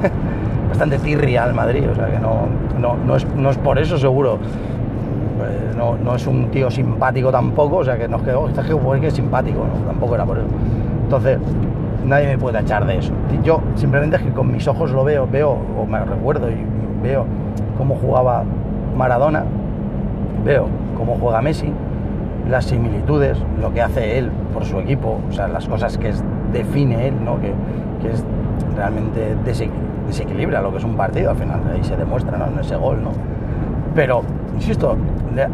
bastante 0.68 0.98
tirria 0.98 1.44
al 1.44 1.54
Madrid, 1.54 1.84
o 1.90 1.94
sea 1.94 2.06
que 2.06 2.18
no, 2.18 2.48
no, 2.82 3.16
es, 3.50 3.58
por 3.58 3.78
eso 3.78 3.98
seguro. 3.98 4.38
Eh, 5.52 5.74
no, 5.76 6.14
es 6.14 6.26
un 6.26 6.50
tío 6.50 6.70
simpático 6.70 7.30
tampoco, 7.30 7.78
o 7.78 7.84
sea 7.84 7.98
que 7.98 8.08
nos 8.08 8.22
quedó, 8.22 8.48
este 8.48 8.62
que 9.00 9.06
es 9.06 9.14
simpático, 9.14 9.64
tampoco 9.86 10.14
era 10.14 10.24
por 10.24 10.38
eso. 10.38 10.46
Entonces, 11.04 11.38
nadie 12.06 12.28
me 12.28 12.38
puede 12.38 12.60
echar 12.60 12.86
de 12.86 12.98
eso. 12.98 13.12
Yo 13.42 13.60
simplemente 13.74 14.16
es 14.16 14.22
que 14.22 14.30
con 14.30 14.50
mis 14.50 14.66
ojos 14.66 14.90
lo 14.92 15.04
veo, 15.04 15.26
veo, 15.30 15.58
o 15.78 15.86
me 15.86 16.02
recuerdo 16.04 16.50
y 16.50 16.56
veo 17.02 17.26
cómo 17.76 17.96
jugaba 17.96 18.44
Maradona, 18.96 19.44
veo 20.44 20.68
cómo 20.96 21.16
juega 21.20 21.42
Messi, 21.42 21.72
las 22.48 22.64
similitudes, 22.64 23.38
lo 23.60 23.72
que 23.72 23.82
hace 23.82 24.18
él 24.18 24.30
por 24.52 24.64
su 24.64 24.78
equipo, 24.78 25.20
o 25.28 25.32
sea, 25.32 25.48
las 25.48 25.66
cosas 25.68 25.98
que 25.98 26.12
define 26.52 27.08
él, 27.08 27.14
¿no? 27.24 27.40
que, 27.40 27.52
es 28.08 28.24
realmente 28.76 29.36
desequilibra 30.08 30.60
lo 30.60 30.72
que 30.72 30.78
es 30.78 30.84
un 30.84 30.96
partido, 30.96 31.30
al 31.30 31.36
final 31.36 31.60
ahí 31.72 31.84
se 31.84 31.96
demuestra 31.96 32.36
¿no? 32.36 32.46
en 32.46 32.58
ese 32.58 32.74
gol, 32.74 33.02
¿no? 33.02 33.10
Pero, 33.94 34.22
insisto, 34.62 34.96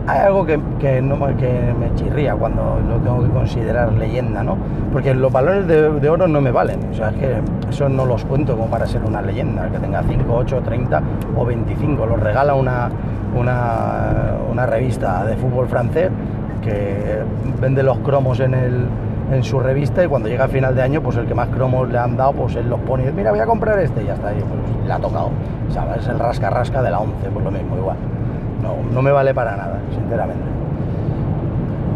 hay 0.06 0.18
algo 0.18 0.44
que, 0.44 0.60
que, 0.78 1.00
no, 1.00 1.18
que 1.36 1.74
me 1.78 1.94
chirría 1.94 2.34
cuando 2.34 2.78
lo 2.86 2.96
tengo 2.96 3.22
que 3.22 3.30
considerar 3.30 3.92
leyenda, 3.94 4.42
¿no? 4.42 4.58
Porque 4.92 5.14
los 5.14 5.32
valores 5.32 5.66
de, 5.66 6.08
oro 6.08 6.28
no 6.28 6.40
me 6.42 6.50
valen, 6.50 6.80
o 6.90 6.94
sea, 6.94 7.08
es 7.08 7.16
que 7.16 7.36
eso 7.70 7.88
no 7.88 8.04
los 8.04 8.24
cuento 8.26 8.54
como 8.54 8.68
para 8.68 8.86
ser 8.86 9.02
una 9.02 9.22
leyenda, 9.22 9.68
que 9.70 9.78
tenga 9.78 10.02
5, 10.02 10.24
8, 10.28 10.62
30 10.62 11.02
o 11.36 11.44
25, 11.44 12.06
los 12.06 12.20
regala 12.20 12.54
una, 12.54 12.90
una, 13.34 14.34
una 14.50 14.66
revista 14.66 15.24
de 15.24 15.36
fútbol 15.36 15.68
francés 15.68 16.10
que 16.62 17.22
vende 17.60 17.82
los 17.82 17.98
cromos 17.98 18.40
en, 18.40 18.52
el, 18.52 18.86
en 19.32 19.42
su 19.42 19.58
revista 19.58 20.04
y 20.04 20.08
cuando 20.08 20.28
llega 20.28 20.44
a 20.44 20.48
final 20.48 20.74
de 20.74 20.82
año, 20.82 21.00
pues 21.00 21.16
el 21.16 21.24
que 21.24 21.34
más 21.34 21.48
cromos 21.48 21.88
le 21.88 21.96
han 21.96 22.14
dado, 22.14 22.32
pues 22.32 22.56
él 22.56 22.68
los 22.68 22.80
pone 22.80 23.04
y 23.04 23.06
dice, 23.06 23.16
mira, 23.16 23.30
voy 23.30 23.40
a 23.40 23.46
comprar 23.46 23.78
este 23.78 24.02
y 24.02 24.06
ya 24.06 24.14
está, 24.14 24.32
y 24.32 24.40
pues 24.40 24.86
le 24.86 24.92
ha 24.92 24.98
tocado. 24.98 25.30
Es 25.96 26.08
el 26.08 26.18
rasca-rasca 26.18 26.82
de 26.82 26.90
la 26.90 26.98
11, 26.98 27.14
pues 27.32 27.44
lo 27.44 27.50
mismo, 27.50 27.76
igual. 27.76 27.96
No, 28.62 28.76
no 28.92 29.02
me 29.02 29.10
vale 29.10 29.34
para 29.34 29.56
nada, 29.56 29.78
sinceramente. 29.94 30.44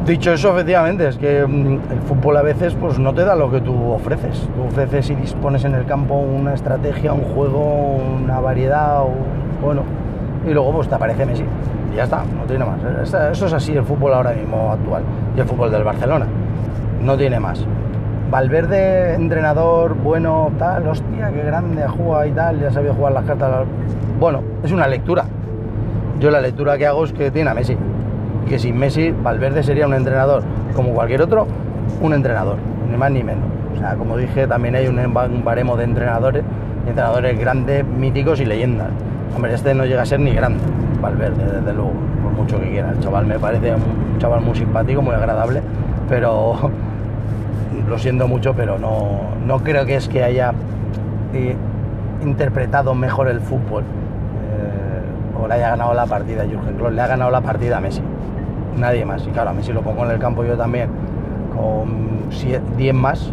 Dicho 0.06 0.32
eso, 0.32 0.50
efectivamente, 0.50 1.06
es 1.06 1.16
que 1.16 1.46
mm, 1.46 1.92
el 1.92 2.00
fútbol 2.06 2.36
a 2.36 2.42
veces 2.42 2.74
pues 2.74 2.98
no 2.98 3.14
te 3.14 3.24
da 3.24 3.36
lo 3.36 3.50
que 3.50 3.60
tú 3.60 3.92
ofreces. 3.92 4.48
Tú 4.54 4.64
ofreces 4.64 5.10
y 5.10 5.14
dispones 5.14 5.64
en 5.64 5.74
el 5.74 5.84
campo 5.84 6.14
una 6.14 6.54
estrategia, 6.54 7.12
un 7.12 7.22
juego, 7.22 7.98
una 8.20 8.40
variedad, 8.40 9.02
bueno, 9.62 9.82
y 10.44 10.52
luego 10.52 10.72
pues 10.72 10.88
te 10.88 10.96
aparece 10.96 11.24
Messi 11.24 11.44
y 11.92 11.96
ya 11.96 12.04
está, 12.04 12.24
no 12.24 12.44
tiene 12.48 12.64
más. 12.64 12.78
Eso 13.02 13.46
es 13.46 13.52
así 13.52 13.76
el 13.76 13.84
fútbol 13.84 14.14
ahora 14.14 14.32
mismo 14.32 14.72
actual 14.72 15.04
y 15.36 15.40
el 15.40 15.46
fútbol 15.46 15.70
del 15.70 15.84
Barcelona. 15.84 16.26
No 17.00 17.16
tiene 17.16 17.38
más. 17.38 17.64
Valverde, 18.28 19.14
entrenador, 19.14 19.94
bueno, 19.94 20.50
tal, 20.58 20.88
hostia, 20.88 21.30
qué 21.30 21.44
grande 21.44 21.86
juega 21.86 22.26
y 22.26 22.32
tal, 22.32 22.60
ya 22.60 22.72
sabía 22.72 22.92
jugar 22.92 23.12
las 23.12 23.24
cartas. 23.24 23.66
Bueno, 24.18 24.40
es 24.64 24.72
una 24.72 24.88
lectura. 24.88 25.26
Yo 26.22 26.30
la 26.30 26.40
lectura 26.40 26.78
que 26.78 26.86
hago 26.86 27.04
es 27.04 27.12
que 27.12 27.32
tiene 27.32 27.50
a 27.50 27.54
Messi. 27.54 27.76
Que 28.48 28.56
sin 28.56 28.78
Messi, 28.78 29.10
Valverde 29.10 29.64
sería 29.64 29.88
un 29.88 29.94
entrenador 29.94 30.44
como 30.72 30.94
cualquier 30.94 31.20
otro, 31.20 31.48
un 32.00 32.14
entrenador, 32.14 32.58
ni 32.88 32.96
más 32.96 33.10
ni 33.10 33.24
menos. 33.24 33.42
O 33.74 33.76
sea, 33.76 33.96
como 33.96 34.16
dije, 34.16 34.46
también 34.46 34.76
hay 34.76 34.86
un 34.86 35.42
baremo 35.44 35.76
de 35.76 35.82
entrenadores, 35.82 36.44
entrenadores 36.86 37.36
grandes, 37.40 37.84
míticos 37.84 38.40
y 38.40 38.44
leyendas. 38.44 38.86
Hombre, 39.34 39.52
este 39.52 39.74
no 39.74 39.84
llega 39.84 40.02
a 40.02 40.06
ser 40.06 40.20
ni 40.20 40.32
grande 40.32 40.62
Valverde, 41.00 41.44
desde 41.44 41.72
luego, 41.72 41.90
por 42.22 42.30
mucho 42.30 42.60
que 42.60 42.70
quiera. 42.70 42.92
El 42.92 43.00
chaval 43.00 43.26
me 43.26 43.40
parece 43.40 43.74
un 43.74 44.18
chaval 44.18 44.42
muy 44.42 44.54
simpático, 44.54 45.02
muy 45.02 45.16
agradable, 45.16 45.60
pero 46.08 46.70
lo 47.88 47.98
siento 47.98 48.28
mucho, 48.28 48.54
pero 48.54 48.78
no, 48.78 49.22
no 49.44 49.58
creo 49.64 49.84
que 49.86 49.96
es 49.96 50.08
que 50.08 50.22
haya 50.22 50.52
eh, 51.34 51.56
interpretado 52.22 52.94
mejor 52.94 53.26
el 53.26 53.40
fútbol 53.40 53.82
le 55.48 55.54
haya 55.54 55.70
ganado 55.70 55.94
la 55.94 56.06
partida 56.06 56.42
a 56.42 56.46
Jürgen 56.46 56.76
Klopp, 56.76 56.92
le 56.92 57.00
ha 57.00 57.06
ganado 57.06 57.30
la 57.30 57.40
partida 57.40 57.78
a 57.78 57.80
Messi, 57.80 58.02
nadie 58.76 59.04
más. 59.04 59.26
Y 59.26 59.30
claro, 59.30 59.50
a 59.50 59.52
Messi 59.52 59.72
lo 59.72 59.82
pongo 59.82 60.04
en 60.04 60.12
el 60.12 60.18
campo 60.18 60.44
yo 60.44 60.56
también 60.56 60.90
con 61.54 62.28
10 62.76 62.94
más 62.94 63.32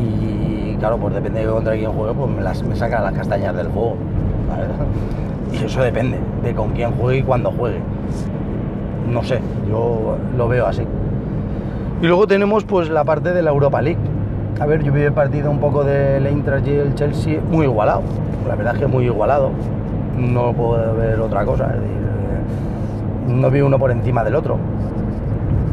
y 0.00 0.74
claro, 0.78 0.98
pues 0.98 1.14
depende 1.14 1.40
de 1.40 1.50
contra 1.50 1.74
quién 1.74 1.92
juegue, 1.92 2.14
pues 2.14 2.30
me, 2.30 2.42
las, 2.42 2.62
me 2.62 2.76
saca 2.76 3.00
las 3.00 3.12
castañas 3.12 3.54
del 3.56 3.68
fuego. 3.68 3.96
Y 5.50 5.64
eso 5.64 5.80
depende 5.80 6.18
de 6.42 6.54
con 6.54 6.72
quién 6.72 6.90
juegue 6.92 7.20
y 7.20 7.22
cuándo 7.22 7.50
juegue. 7.50 7.78
No 9.10 9.22
sé, 9.22 9.40
yo 9.66 10.18
lo 10.36 10.46
veo 10.46 10.66
así. 10.66 10.82
Y 12.02 12.06
luego 12.06 12.26
tenemos 12.26 12.64
pues 12.64 12.90
la 12.90 13.02
parte 13.04 13.32
de 13.32 13.40
la 13.40 13.48
Europa 13.48 13.80
League. 13.80 13.98
A 14.60 14.66
ver, 14.66 14.82
yo 14.82 14.92
vi 14.92 15.00
el 15.00 15.12
partido 15.12 15.50
un 15.50 15.58
poco 15.58 15.84
del 15.84 16.26
Eintracht 16.26 16.66
y 16.66 16.72
el 16.72 16.94
Chelsea 16.94 17.40
muy 17.50 17.64
igualado. 17.64 18.02
La 18.46 18.56
verdad 18.56 18.74
es 18.74 18.80
que 18.80 18.86
muy 18.86 19.06
igualado. 19.06 19.52
No 20.18 20.52
puedo 20.52 20.94
ver 20.96 21.20
otra 21.20 21.44
cosa. 21.44 21.66
Es 21.66 21.80
decir, 21.80 21.96
eh, 21.96 23.32
no 23.32 23.50
vi 23.50 23.60
uno 23.60 23.78
por 23.78 23.90
encima 23.90 24.24
del 24.24 24.34
otro. 24.34 24.58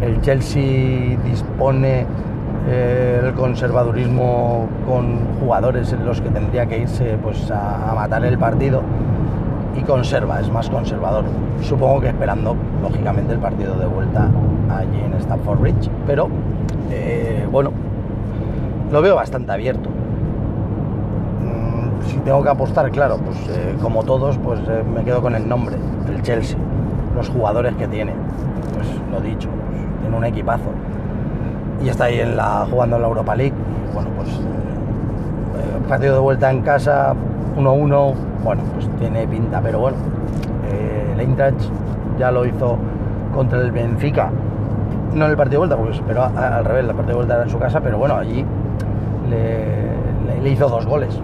El 0.01 0.21
Chelsea 0.21 1.17
dispone 1.25 2.05
eh, 2.67 3.21
el 3.23 3.33
conservadurismo 3.33 4.67
con 4.87 5.19
jugadores 5.39 5.91
en 5.93 6.05
los 6.05 6.21
que 6.21 6.29
tendría 6.29 6.65
que 6.65 6.79
irse 6.79 7.17
pues 7.21 7.49
a 7.51 7.93
matar 7.95 8.23
el 8.25 8.37
partido 8.37 8.81
y 9.77 9.81
conserva, 9.81 10.39
es 10.39 10.49
más 10.49 10.69
conservador. 10.69 11.25
Supongo 11.61 12.01
que 12.01 12.07
esperando, 12.07 12.55
lógicamente, 12.81 13.33
el 13.33 13.39
partido 13.39 13.75
de 13.75 13.85
vuelta 13.85 14.29
allí 14.69 14.99
en 14.99 15.13
Stamford 15.15 15.59
Bridge. 15.59 15.89
Pero, 16.07 16.29
eh, 16.91 17.45
bueno, 17.51 17.71
lo 18.91 19.01
veo 19.01 19.15
bastante 19.15 19.51
abierto. 19.51 19.89
Tengo 22.25 22.43
que 22.43 22.49
apostar, 22.49 22.91
claro, 22.91 23.17
pues 23.17 23.37
eh, 23.49 23.77
como 23.81 24.03
todos, 24.03 24.37
pues 24.39 24.59
eh, 24.67 24.83
me 24.83 25.03
quedo 25.03 25.21
con 25.21 25.35
el 25.35 25.47
nombre, 25.47 25.77
el 26.09 26.21
Chelsea, 26.21 26.57
los 27.15 27.29
jugadores 27.29 27.75
que 27.75 27.87
tiene. 27.87 28.13
Pues 28.73 28.87
lo 29.11 29.21
dicho, 29.21 29.47
pues, 29.47 30.01
tiene 30.01 30.17
un 30.17 30.25
equipazo. 30.25 30.71
Y 31.81 31.87
está 31.87 32.05
ahí 32.05 32.19
en 32.19 32.35
la, 32.35 32.67
jugando 32.69 32.97
en 32.97 33.03
la 33.03 33.07
Europa 33.07 33.35
League. 33.35 33.55
bueno, 33.93 34.09
pues 34.17 34.29
partido 35.87 36.15
de 36.15 36.19
vuelta 36.19 36.51
en 36.51 36.61
casa, 36.61 37.13
1-1, 37.57 38.13
bueno, 38.43 38.63
pues 38.73 38.89
tiene 38.97 39.27
pinta, 39.27 39.61
pero 39.61 39.79
bueno, 39.79 39.97
eh, 40.69 41.11
el 41.13 41.19
Eintracht 41.19 41.59
ya 42.17 42.31
lo 42.31 42.45
hizo 42.45 42.77
contra 43.33 43.61
el 43.61 43.71
Benfica, 43.71 44.31
no 45.13 45.25
en 45.25 45.31
el 45.31 45.37
partido 45.37 45.61
de 45.61 45.75
vuelta, 45.75 45.77
porque 45.77 46.01
pero 46.07 46.23
al 46.23 46.65
revés, 46.65 46.85
el 46.85 46.95
partido 46.95 47.07
de 47.07 47.15
vuelta 47.15 47.33
era 47.35 47.43
en 47.43 47.49
su 47.49 47.59
casa, 47.59 47.79
pero 47.81 47.97
bueno, 47.97 48.15
allí 48.15 48.45
le, 49.29 50.49
hizo 50.49 50.69
dos 50.69 50.85
goles. 50.85 51.19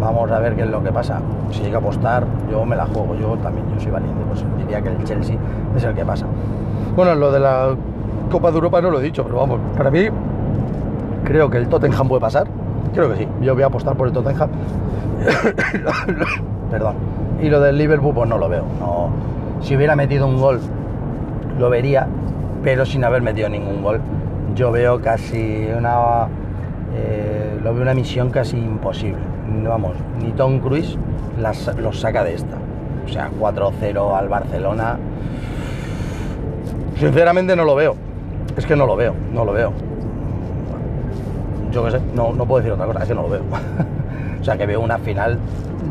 Vamos 0.00 0.30
a 0.30 0.38
ver 0.38 0.54
qué 0.54 0.62
es 0.62 0.70
lo 0.70 0.82
que 0.82 0.92
pasa. 0.92 1.20
Si 1.50 1.62
llega 1.62 1.76
a 1.76 1.80
apostar, 1.80 2.24
yo 2.50 2.64
me 2.64 2.76
la 2.76 2.86
juego, 2.86 3.14
yo 3.14 3.36
también, 3.38 3.66
yo 3.74 3.80
soy 3.80 3.90
valiente, 3.90 4.22
pues 4.28 4.44
diría 4.58 4.80
que 4.80 4.88
el 4.88 5.04
Chelsea 5.04 5.36
es 5.76 5.84
el 5.84 5.94
que 5.94 6.04
pasa. 6.04 6.26
Bueno, 6.96 7.14
lo 7.14 7.30
de 7.32 7.40
la 7.40 7.74
Copa 8.30 8.50
de 8.50 8.56
Europa 8.56 8.80
no 8.80 8.90
lo 8.90 9.00
he 9.00 9.02
dicho, 9.02 9.24
pero 9.24 9.36
vamos, 9.36 9.60
para 9.76 9.90
mí 9.90 10.08
creo 11.24 11.50
que 11.50 11.58
el 11.58 11.68
Tottenham 11.68 12.08
puede 12.08 12.20
pasar. 12.20 12.46
Creo 12.94 13.10
que 13.10 13.18
sí, 13.18 13.28
yo 13.40 13.54
voy 13.54 13.62
a 13.62 13.66
apostar 13.66 13.96
por 13.96 14.06
el 14.06 14.12
Tottenham. 14.12 14.50
Perdón. 16.70 16.94
Y 17.40 17.48
lo 17.48 17.60
del 17.60 17.78
Liverpool, 17.78 18.14
pues 18.14 18.28
no 18.28 18.38
lo 18.38 18.48
veo. 18.48 18.64
No. 18.80 19.10
Si 19.60 19.76
hubiera 19.76 19.94
metido 19.96 20.26
un 20.26 20.40
gol, 20.40 20.60
lo 21.58 21.70
vería, 21.70 22.06
pero 22.62 22.84
sin 22.86 23.04
haber 23.04 23.22
metido 23.22 23.48
ningún 23.48 23.82
gol. 23.82 24.00
Yo 24.54 24.72
veo 24.72 25.00
casi 25.00 25.68
una. 25.76 26.26
Eh, 26.94 27.58
lo 27.62 27.72
veo 27.72 27.82
una 27.82 27.94
misión 27.94 28.30
casi 28.30 28.56
imposible. 28.56 29.20
Vamos, 29.64 29.96
ni 30.22 30.32
Tom 30.32 30.60
Cruise 30.60 30.98
los 31.38 32.00
saca 32.00 32.24
de 32.24 32.34
esta. 32.34 32.56
O 33.04 33.08
sea, 33.08 33.30
4-0 33.38 34.16
al 34.16 34.28
Barcelona. 34.28 34.98
Sinceramente 36.96 37.54
no 37.56 37.64
lo 37.64 37.74
veo. 37.74 37.94
Es 38.56 38.66
que 38.66 38.76
no 38.76 38.86
lo 38.86 38.96
veo, 38.96 39.14
no 39.32 39.44
lo 39.44 39.52
veo. 39.52 39.72
Yo 41.72 41.84
qué 41.84 41.92
sé, 41.92 42.00
no, 42.14 42.32
no 42.32 42.46
puedo 42.46 42.60
decir 42.60 42.72
otra 42.72 42.86
cosa, 42.86 43.02
es 43.02 43.08
que 43.08 43.14
no 43.14 43.22
lo 43.22 43.28
veo. 43.28 43.42
o 44.40 44.44
sea, 44.44 44.56
que 44.56 44.66
veo 44.66 44.80
una 44.80 44.98
final. 44.98 45.38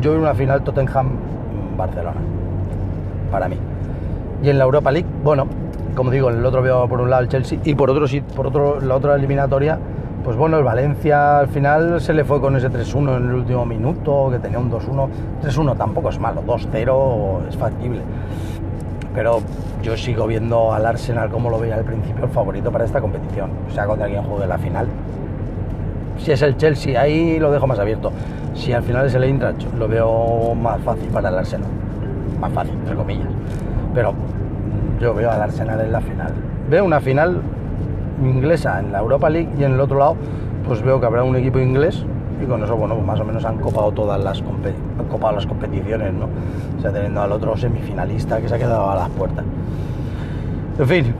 Yo 0.00 0.12
veo 0.12 0.20
una 0.20 0.34
final 0.34 0.62
Tottenham-Barcelona. 0.62 2.20
Para 3.30 3.48
mí. 3.48 3.56
Y 4.42 4.50
en 4.50 4.58
la 4.58 4.64
Europa 4.64 4.92
League, 4.92 5.08
bueno, 5.24 5.46
como 5.94 6.10
digo, 6.10 6.30
el 6.30 6.44
otro 6.44 6.62
veo 6.62 6.86
por 6.88 7.00
un 7.00 7.10
lado 7.10 7.22
el 7.22 7.28
Chelsea 7.28 7.58
y 7.64 7.74
por 7.74 7.90
otro 7.90 8.06
por 8.36 8.46
otro, 8.46 8.80
la 8.80 8.94
otra 8.94 9.16
eliminatoria, 9.16 9.78
pues 10.24 10.36
bueno, 10.36 10.58
el 10.58 10.64
Valencia 10.64 11.38
al 11.38 11.48
final 11.48 12.00
se 12.00 12.12
le 12.12 12.24
fue 12.24 12.40
con 12.40 12.56
ese 12.56 12.70
3-1 12.70 13.16
en 13.16 13.28
el 13.28 13.34
último 13.34 13.64
minuto, 13.64 14.28
que 14.30 14.38
tenía 14.38 14.58
un 14.58 14.70
2-1. 14.70 15.08
3-1 15.42 15.76
tampoco 15.76 16.10
es 16.10 16.18
malo, 16.18 16.42
2-0 16.46 17.48
es 17.48 17.56
factible. 17.56 18.00
Pero 19.14 19.40
yo 19.82 19.96
sigo 19.96 20.26
viendo 20.26 20.72
al 20.72 20.84
Arsenal 20.84 21.30
como 21.30 21.50
lo 21.50 21.58
veía 21.58 21.76
al 21.76 21.84
principio 21.84 22.24
el 22.24 22.30
favorito 22.30 22.70
para 22.70 22.84
esta 22.84 23.00
competición, 23.00 23.50
o 23.68 23.72
sea, 23.72 23.86
contra 23.86 24.06
quien 24.06 24.22
juegue 24.22 24.46
la 24.46 24.58
final. 24.58 24.86
Si 26.18 26.32
es 26.32 26.42
el 26.42 26.56
Chelsea, 26.56 27.00
ahí 27.00 27.38
lo 27.38 27.50
dejo 27.50 27.66
más 27.66 27.78
abierto. 27.78 28.12
Si 28.54 28.72
al 28.72 28.82
final 28.82 29.06
es 29.06 29.14
el 29.14 29.24
Eintracht, 29.24 29.62
lo 29.78 29.88
veo 29.88 30.54
más 30.54 30.80
fácil 30.80 31.08
para 31.10 31.28
el 31.28 31.38
Arsenal. 31.38 31.68
Más 32.40 32.52
fácil, 32.52 32.74
entre 32.74 32.96
comillas. 32.96 33.28
Pero 33.94 34.14
yo 35.00 35.14
veo 35.14 35.30
al 35.30 35.40
Arsenal 35.40 35.80
en 35.80 35.92
la 35.92 36.00
final. 36.00 36.32
Veo 36.68 36.84
una 36.84 37.00
final 37.00 37.40
inglesa 38.22 38.80
en 38.80 38.92
la 38.92 39.00
Europa 39.00 39.30
League 39.30 39.50
y 39.58 39.64
en 39.64 39.72
el 39.72 39.80
otro 39.80 39.98
lado, 39.98 40.16
pues 40.66 40.82
veo 40.82 41.00
que 41.00 41.06
habrá 41.06 41.22
un 41.24 41.36
equipo 41.36 41.58
inglés 41.58 42.04
y 42.42 42.46
con 42.46 42.62
eso, 42.62 42.76
bueno, 42.76 42.94
pues 42.94 43.06
más 43.06 43.20
o 43.20 43.24
menos 43.24 43.44
han 43.44 43.58
copado 43.58 43.90
todas 43.92 44.22
las, 44.22 44.42
copado 45.10 45.34
las 45.34 45.46
competiciones, 45.46 46.12
¿no? 46.12 46.28
O 46.78 46.80
sea, 46.80 46.92
teniendo 46.92 47.20
al 47.20 47.32
otro 47.32 47.56
semifinalista 47.56 48.40
que 48.40 48.48
se 48.48 48.54
ha 48.54 48.58
quedado 48.58 48.88
a 48.90 48.94
las 48.94 49.08
puertas. 49.10 49.44
En 50.78 50.86
fin, 50.86 51.14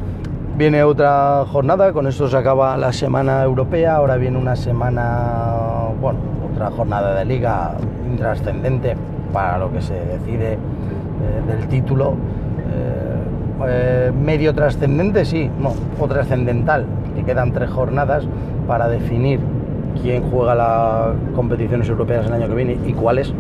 viene 0.57 0.83
otra 0.85 1.45
jornada, 1.51 1.93
con 1.93 2.07
esto 2.07 2.29
se 2.29 2.37
acaba 2.37 2.77
la 2.77 2.93
semana 2.93 3.43
europea, 3.43 3.97
ahora 3.97 4.17
viene 4.17 4.39
una 4.39 4.55
semana, 4.55 5.89
bueno, 6.01 6.21
otra 6.53 6.71
jornada 6.71 7.15
de 7.15 7.25
liga 7.25 7.75
intrascendente 8.09 8.97
para 9.33 9.59
lo 9.59 9.73
que 9.73 9.83
se 9.83 9.95
decide 9.95 10.55
eh, 10.55 10.59
del 11.47 11.69
título 11.69 12.15
eh, 12.59 13.08
medio 14.25 14.55
trascendente, 14.55 15.25
sí, 15.25 15.51
no, 15.61 15.73
o 15.99 16.07
trascendental, 16.07 16.87
que 17.17 17.25
quedan 17.25 17.53
tres 17.53 17.71
jornadas 17.71 18.25
para 18.67 18.89
definir 18.89 19.41
quién 20.01 20.23
juega 20.31 20.55
las 20.55 21.17
competiciones 21.35 21.89
europeas 21.89 22.27
el 22.27 22.33
año 22.33 22.49
que 22.49 22.55
viene 22.55 22.79
y 22.87 22.93
cuáles. 22.93 23.33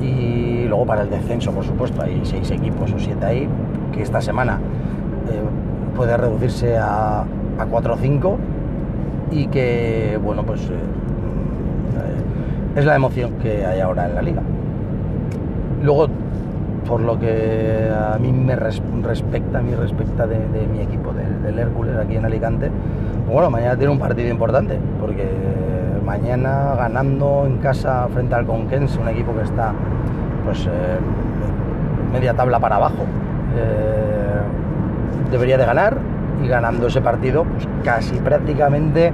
Y 0.00 0.66
luego 0.68 0.86
para 0.86 1.02
el 1.02 1.10
descenso, 1.10 1.52
por 1.52 1.64
supuesto, 1.64 2.02
hay 2.02 2.20
seis 2.24 2.50
equipos 2.50 2.92
o 2.92 2.98
siete 2.98 3.24
ahí, 3.24 3.48
que 3.92 4.02
esta 4.02 4.20
semana 4.20 4.58
eh, 5.30 5.40
puede 5.96 6.16
reducirse 6.16 6.76
a, 6.76 7.20
a 7.22 7.66
4 7.70 7.94
o 7.94 7.96
5 7.96 8.38
y 9.30 9.46
que, 9.46 10.18
bueno, 10.22 10.44
pues 10.44 10.60
eh, 10.62 10.74
es 12.76 12.84
la 12.84 12.96
emoción 12.96 13.32
que 13.42 13.64
hay 13.64 13.80
ahora 13.80 14.06
en 14.06 14.14
la 14.14 14.22
liga. 14.22 14.42
Luego 15.82 16.08
por 16.86 17.00
lo 17.00 17.18
que 17.18 17.90
a 17.90 18.18
mí 18.18 18.32
me 18.32 18.56
respecta, 18.56 19.58
a 19.58 19.62
mí 19.62 19.74
respecta 19.74 20.26
de, 20.26 20.66
mi 20.66 20.80
equipo, 20.80 21.12
del, 21.12 21.58
Hércules 21.58 21.96
aquí 21.96 22.16
en 22.16 22.24
Alicante, 22.24 22.70
bueno, 23.30 23.50
mañana 23.50 23.76
tiene 23.76 23.92
un 23.92 23.98
partido 23.98 24.28
importante, 24.28 24.78
porque 25.00 25.26
mañana 26.04 26.74
ganando 26.76 27.44
en 27.46 27.58
casa 27.58 28.06
frente 28.12 28.34
al 28.34 28.46
Conquense, 28.46 28.98
un 28.98 29.08
equipo 29.08 29.34
que 29.34 29.42
está 29.42 29.72
pues 30.44 30.66
eh, 30.66 30.70
media 32.12 32.34
tabla 32.34 32.60
para 32.60 32.76
abajo, 32.76 33.04
eh, 33.56 34.40
debería 35.30 35.56
de 35.56 35.64
ganar 35.64 35.96
y 36.42 36.48
ganando 36.48 36.88
ese 36.88 37.00
partido 37.00 37.44
pues 37.44 37.66
casi 37.82 38.16
prácticamente 38.16 39.12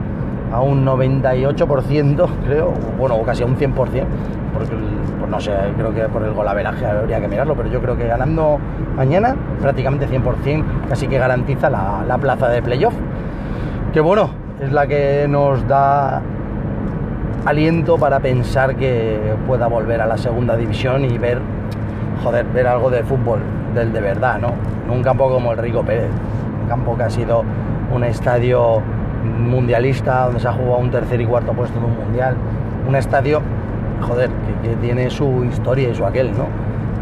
a 0.53 0.61
un 0.61 0.85
98% 0.85 2.29
creo, 2.45 2.73
bueno, 2.99 3.17
o 3.17 3.23
casi 3.23 3.43
a 3.43 3.47
un 3.47 3.57
100%, 3.57 4.05
porque 4.53 4.75
pues 5.19 5.31
no 5.31 5.41
sé, 5.41 5.53
creo 5.77 5.95
que 5.95 6.03
por 6.09 6.23
el 6.23 6.33
golaveraje 6.33 6.85
habría 6.87 7.21
que 7.21 7.29
mirarlo, 7.29 7.55
pero 7.55 7.69
yo 7.69 7.81
creo 7.81 7.97
que 7.97 8.07
ganando 8.07 8.59
mañana 8.97 9.37
prácticamente 9.61 10.09
100%, 10.09 10.65
casi 10.89 11.07
que 11.09 11.19
garantiza 11.19 11.71
la, 11.71 12.19
plaza 12.19 12.49
de 12.49 12.63
playoff. 12.63 12.95
Que 13.93 14.01
bueno, 14.01 14.31
es 14.61 14.73
la 14.73 14.87
que 14.87 15.27
nos 15.29 15.67
da 15.67 16.23
aliento 17.45 17.97
para 17.97 18.21
pensar 18.21 18.77
que 18.77 19.35
pueda 19.47 19.67
volver 19.67 20.01
a 20.01 20.07
la 20.07 20.19
segunda 20.19 20.57
división 20.57 21.05
y 21.05 21.19
ver, 21.19 21.41
joder, 22.23 22.47
ver 22.47 22.67
algo 22.67 22.91
de 22.91 23.03
fútbol 23.03 23.41
del 23.75 23.93
de 23.93 24.01
verdad, 24.01 24.39
¿no? 24.39 24.53
En 24.85 24.91
un 24.91 25.03
campo 25.03 25.31
como 25.31 25.53
el 25.53 25.59
Rico 25.59 25.83
Pérez, 25.83 26.11
un 26.63 26.69
campo 26.69 26.97
que 26.97 27.05
ha 27.05 27.11
sido 27.11 27.45
un 27.95 28.05
estadio 28.05 28.83
mundialista 29.25 30.25
donde 30.25 30.41
se 30.41 30.49
ha 30.49 30.53
jugado 30.53 30.79
un 30.79 30.91
tercer 30.91 31.21
y 31.21 31.27
cuarto 31.27 31.53
puesto 31.53 31.79
de 31.79 31.87
un 31.87 31.97
mundial, 31.97 32.37
un 32.89 32.97
estadio 32.97 33.43
joder, 34.01 34.31
que, 34.63 34.77
tiene 34.77 35.11
su 35.11 35.45
historia 35.45 35.91
y 35.91 35.95
su 35.95 36.05
aquel, 36.05 36.31
¿no? 36.33 36.47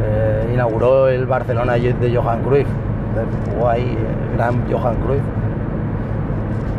Eh, 0.02 0.50
inauguró 0.54 1.08
el 1.08 1.26
Barcelona 1.26 1.74
de 1.74 2.14
Johan 2.14 2.42
Cruyff, 2.42 2.68
jugó 3.52 3.68
ahí 3.68 3.96
el 4.30 4.36
gran 4.36 4.62
Johan 4.70 4.96
Cruyff. 4.96 5.22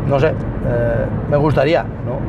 No 0.07 0.19
sé, 0.19 0.29
eh, 0.29 1.05
me 1.29 1.37
gustaría, 1.37 1.83
¿no? 1.83 2.19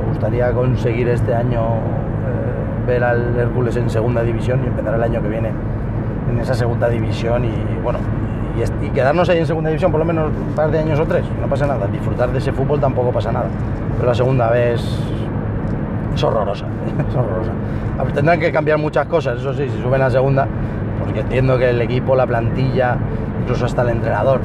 me 0.00 0.08
gustaría 0.08 0.50
conseguir 0.52 1.08
este 1.08 1.34
año 1.34 1.60
eh, 1.60 2.86
ver 2.86 3.04
al 3.04 3.36
Hércules 3.38 3.76
en 3.76 3.90
segunda 3.90 4.22
división 4.22 4.60
y 4.64 4.68
empezar 4.68 4.94
el 4.94 5.02
año 5.02 5.20
que 5.22 5.28
viene 5.28 5.50
en 6.30 6.38
esa 6.38 6.54
segunda 6.54 6.88
división 6.88 7.44
y 7.44 7.82
bueno, 7.82 7.98
y, 8.82 8.88
quedarnos 8.90 9.28
ahí 9.28 9.38
en 9.38 9.46
segunda 9.46 9.70
división 9.70 9.90
por 9.90 10.00
lo 10.00 10.04
menos 10.04 10.30
un 10.30 10.54
par 10.54 10.70
de 10.70 10.78
años 10.78 10.98
o 10.98 11.06
tres, 11.06 11.24
no 11.40 11.46
pasa 11.46 11.66
nada, 11.66 11.86
disfrutar 11.86 12.30
de 12.30 12.38
ese 12.38 12.52
fútbol 12.52 12.80
tampoco 12.80 13.10
pasa 13.10 13.32
nada, 13.32 13.46
pero 13.96 14.08
la 14.08 14.14
segunda 14.14 14.50
vez 14.50 14.80
es 16.20 16.24
horrorosa, 16.24 16.66
es 17.08 17.16
horrorosa. 17.16 17.52
tendrán 18.14 18.38
que 18.38 18.52
cambiar 18.52 18.78
muchas 18.78 19.06
cosas, 19.06 19.40
eso 19.40 19.54
sí, 19.54 19.68
si 19.68 19.82
suben 19.82 20.02
a 20.02 20.10
segunda, 20.10 20.46
porque 21.02 21.20
entiendo 21.20 21.58
que 21.58 21.70
el 21.70 21.80
equipo, 21.80 22.14
la 22.14 22.26
plantilla, 22.26 22.96
incluso 23.40 23.64
hasta 23.64 23.82
el 23.82 23.90
entrenador, 23.90 24.40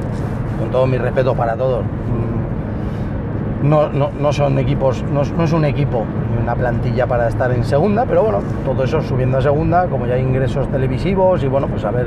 con 0.58 0.70
todo 0.70 0.86
mi 0.86 0.96
respeto 0.96 1.34
para 1.34 1.54
todos, 1.54 1.84
mm, 1.84 3.68
no, 3.68 3.90
no, 3.90 4.32
son 4.32 4.58
equipos, 4.58 5.04
no, 5.12 5.22
es 5.22 5.52
un 5.52 5.64
equipo 5.64 6.04
ni 6.34 6.42
una 6.42 6.54
plantilla 6.54 7.06
para 7.06 7.28
estar 7.28 7.50
en 7.52 7.64
segunda, 7.64 8.06
pero 8.06 8.22
bueno, 8.22 8.38
todo 8.64 8.84
eso 8.84 9.02
subiendo 9.02 9.38
a 9.38 9.42
segunda, 9.42 9.86
como 9.86 10.06
ya 10.06 10.14
hay 10.14 10.22
ingresos 10.22 10.68
televisivos 10.68 11.42
y 11.42 11.48
bueno, 11.48 11.66
pues 11.66 11.84
a 11.84 11.90
ver 11.90 12.06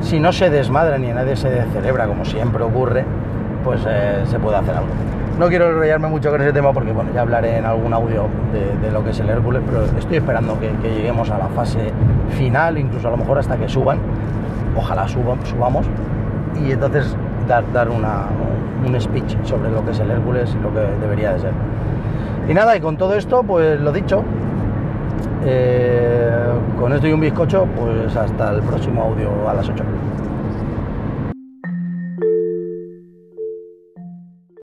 si 0.00 0.20
no 0.20 0.32
se 0.32 0.48
desmadra 0.48 0.96
ni 0.98 1.08
nadie 1.08 1.34
se 1.34 1.64
celebra 1.72 2.06
como 2.06 2.24
siempre 2.24 2.62
ocurre, 2.62 3.04
pues 3.64 3.80
eh, 3.88 4.22
se 4.26 4.38
puede 4.38 4.58
hacer 4.58 4.76
algo. 4.76 4.90
No 5.38 5.48
quiero 5.48 5.68
enrollarme 5.68 6.08
mucho 6.08 6.30
con 6.30 6.40
ese 6.42 6.52
tema 6.52 6.72
porque 6.72 6.90
bueno, 6.90 7.10
ya 7.14 7.20
hablaré 7.20 7.58
en 7.58 7.64
algún 7.64 7.92
audio 7.92 8.26
de, 8.52 8.90
lo 8.90 9.04
que 9.04 9.10
es 9.10 9.20
el 9.20 9.30
Hércules, 9.30 9.62
pero 9.64 9.84
estoy 9.84 10.16
esperando 10.16 10.58
que, 10.58 10.72
lleguemos 10.82 11.30
a 11.30 11.38
la 11.38 11.46
fase 11.46 11.92
final, 12.30 12.76
incluso 12.76 13.06
a 13.06 13.12
lo 13.12 13.18
mejor 13.18 13.38
hasta 13.38 13.56
que 13.56 13.68
suban. 13.68 13.98
Ojalá 14.76 15.06
subamos 15.06 15.86
y 16.56 16.72
entonces 16.72 17.16
dar, 17.46 17.62
dar 17.72 17.88
una, 17.88 18.26
un 18.84 19.00
speech 19.00 19.36
sobre 19.44 19.70
lo 19.70 19.84
que 19.84 19.92
es 19.92 20.00
el 20.00 20.10
Hércules 20.10 20.56
y 20.58 20.62
lo 20.62 20.74
que 20.74 20.80
debería 21.00 21.32
de 21.34 21.38
ser. 21.38 21.52
Y 22.48 22.54
nada, 22.54 22.76
y 22.76 22.80
con 22.80 22.96
todo 22.96 23.14
esto, 23.14 23.44
pues 23.44 23.80
lo 23.80 23.92
dicho, 23.92 24.24
eh, 25.44 26.46
con 26.80 26.92
esto 26.92 27.06
y 27.06 27.12
un 27.12 27.20
bizcocho, 27.20 27.64
pues 27.78 28.16
hasta 28.16 28.50
el 28.50 28.62
próximo 28.62 29.04
audio 29.04 29.48
a 29.48 29.54
las 29.54 29.68
8. 29.68 29.84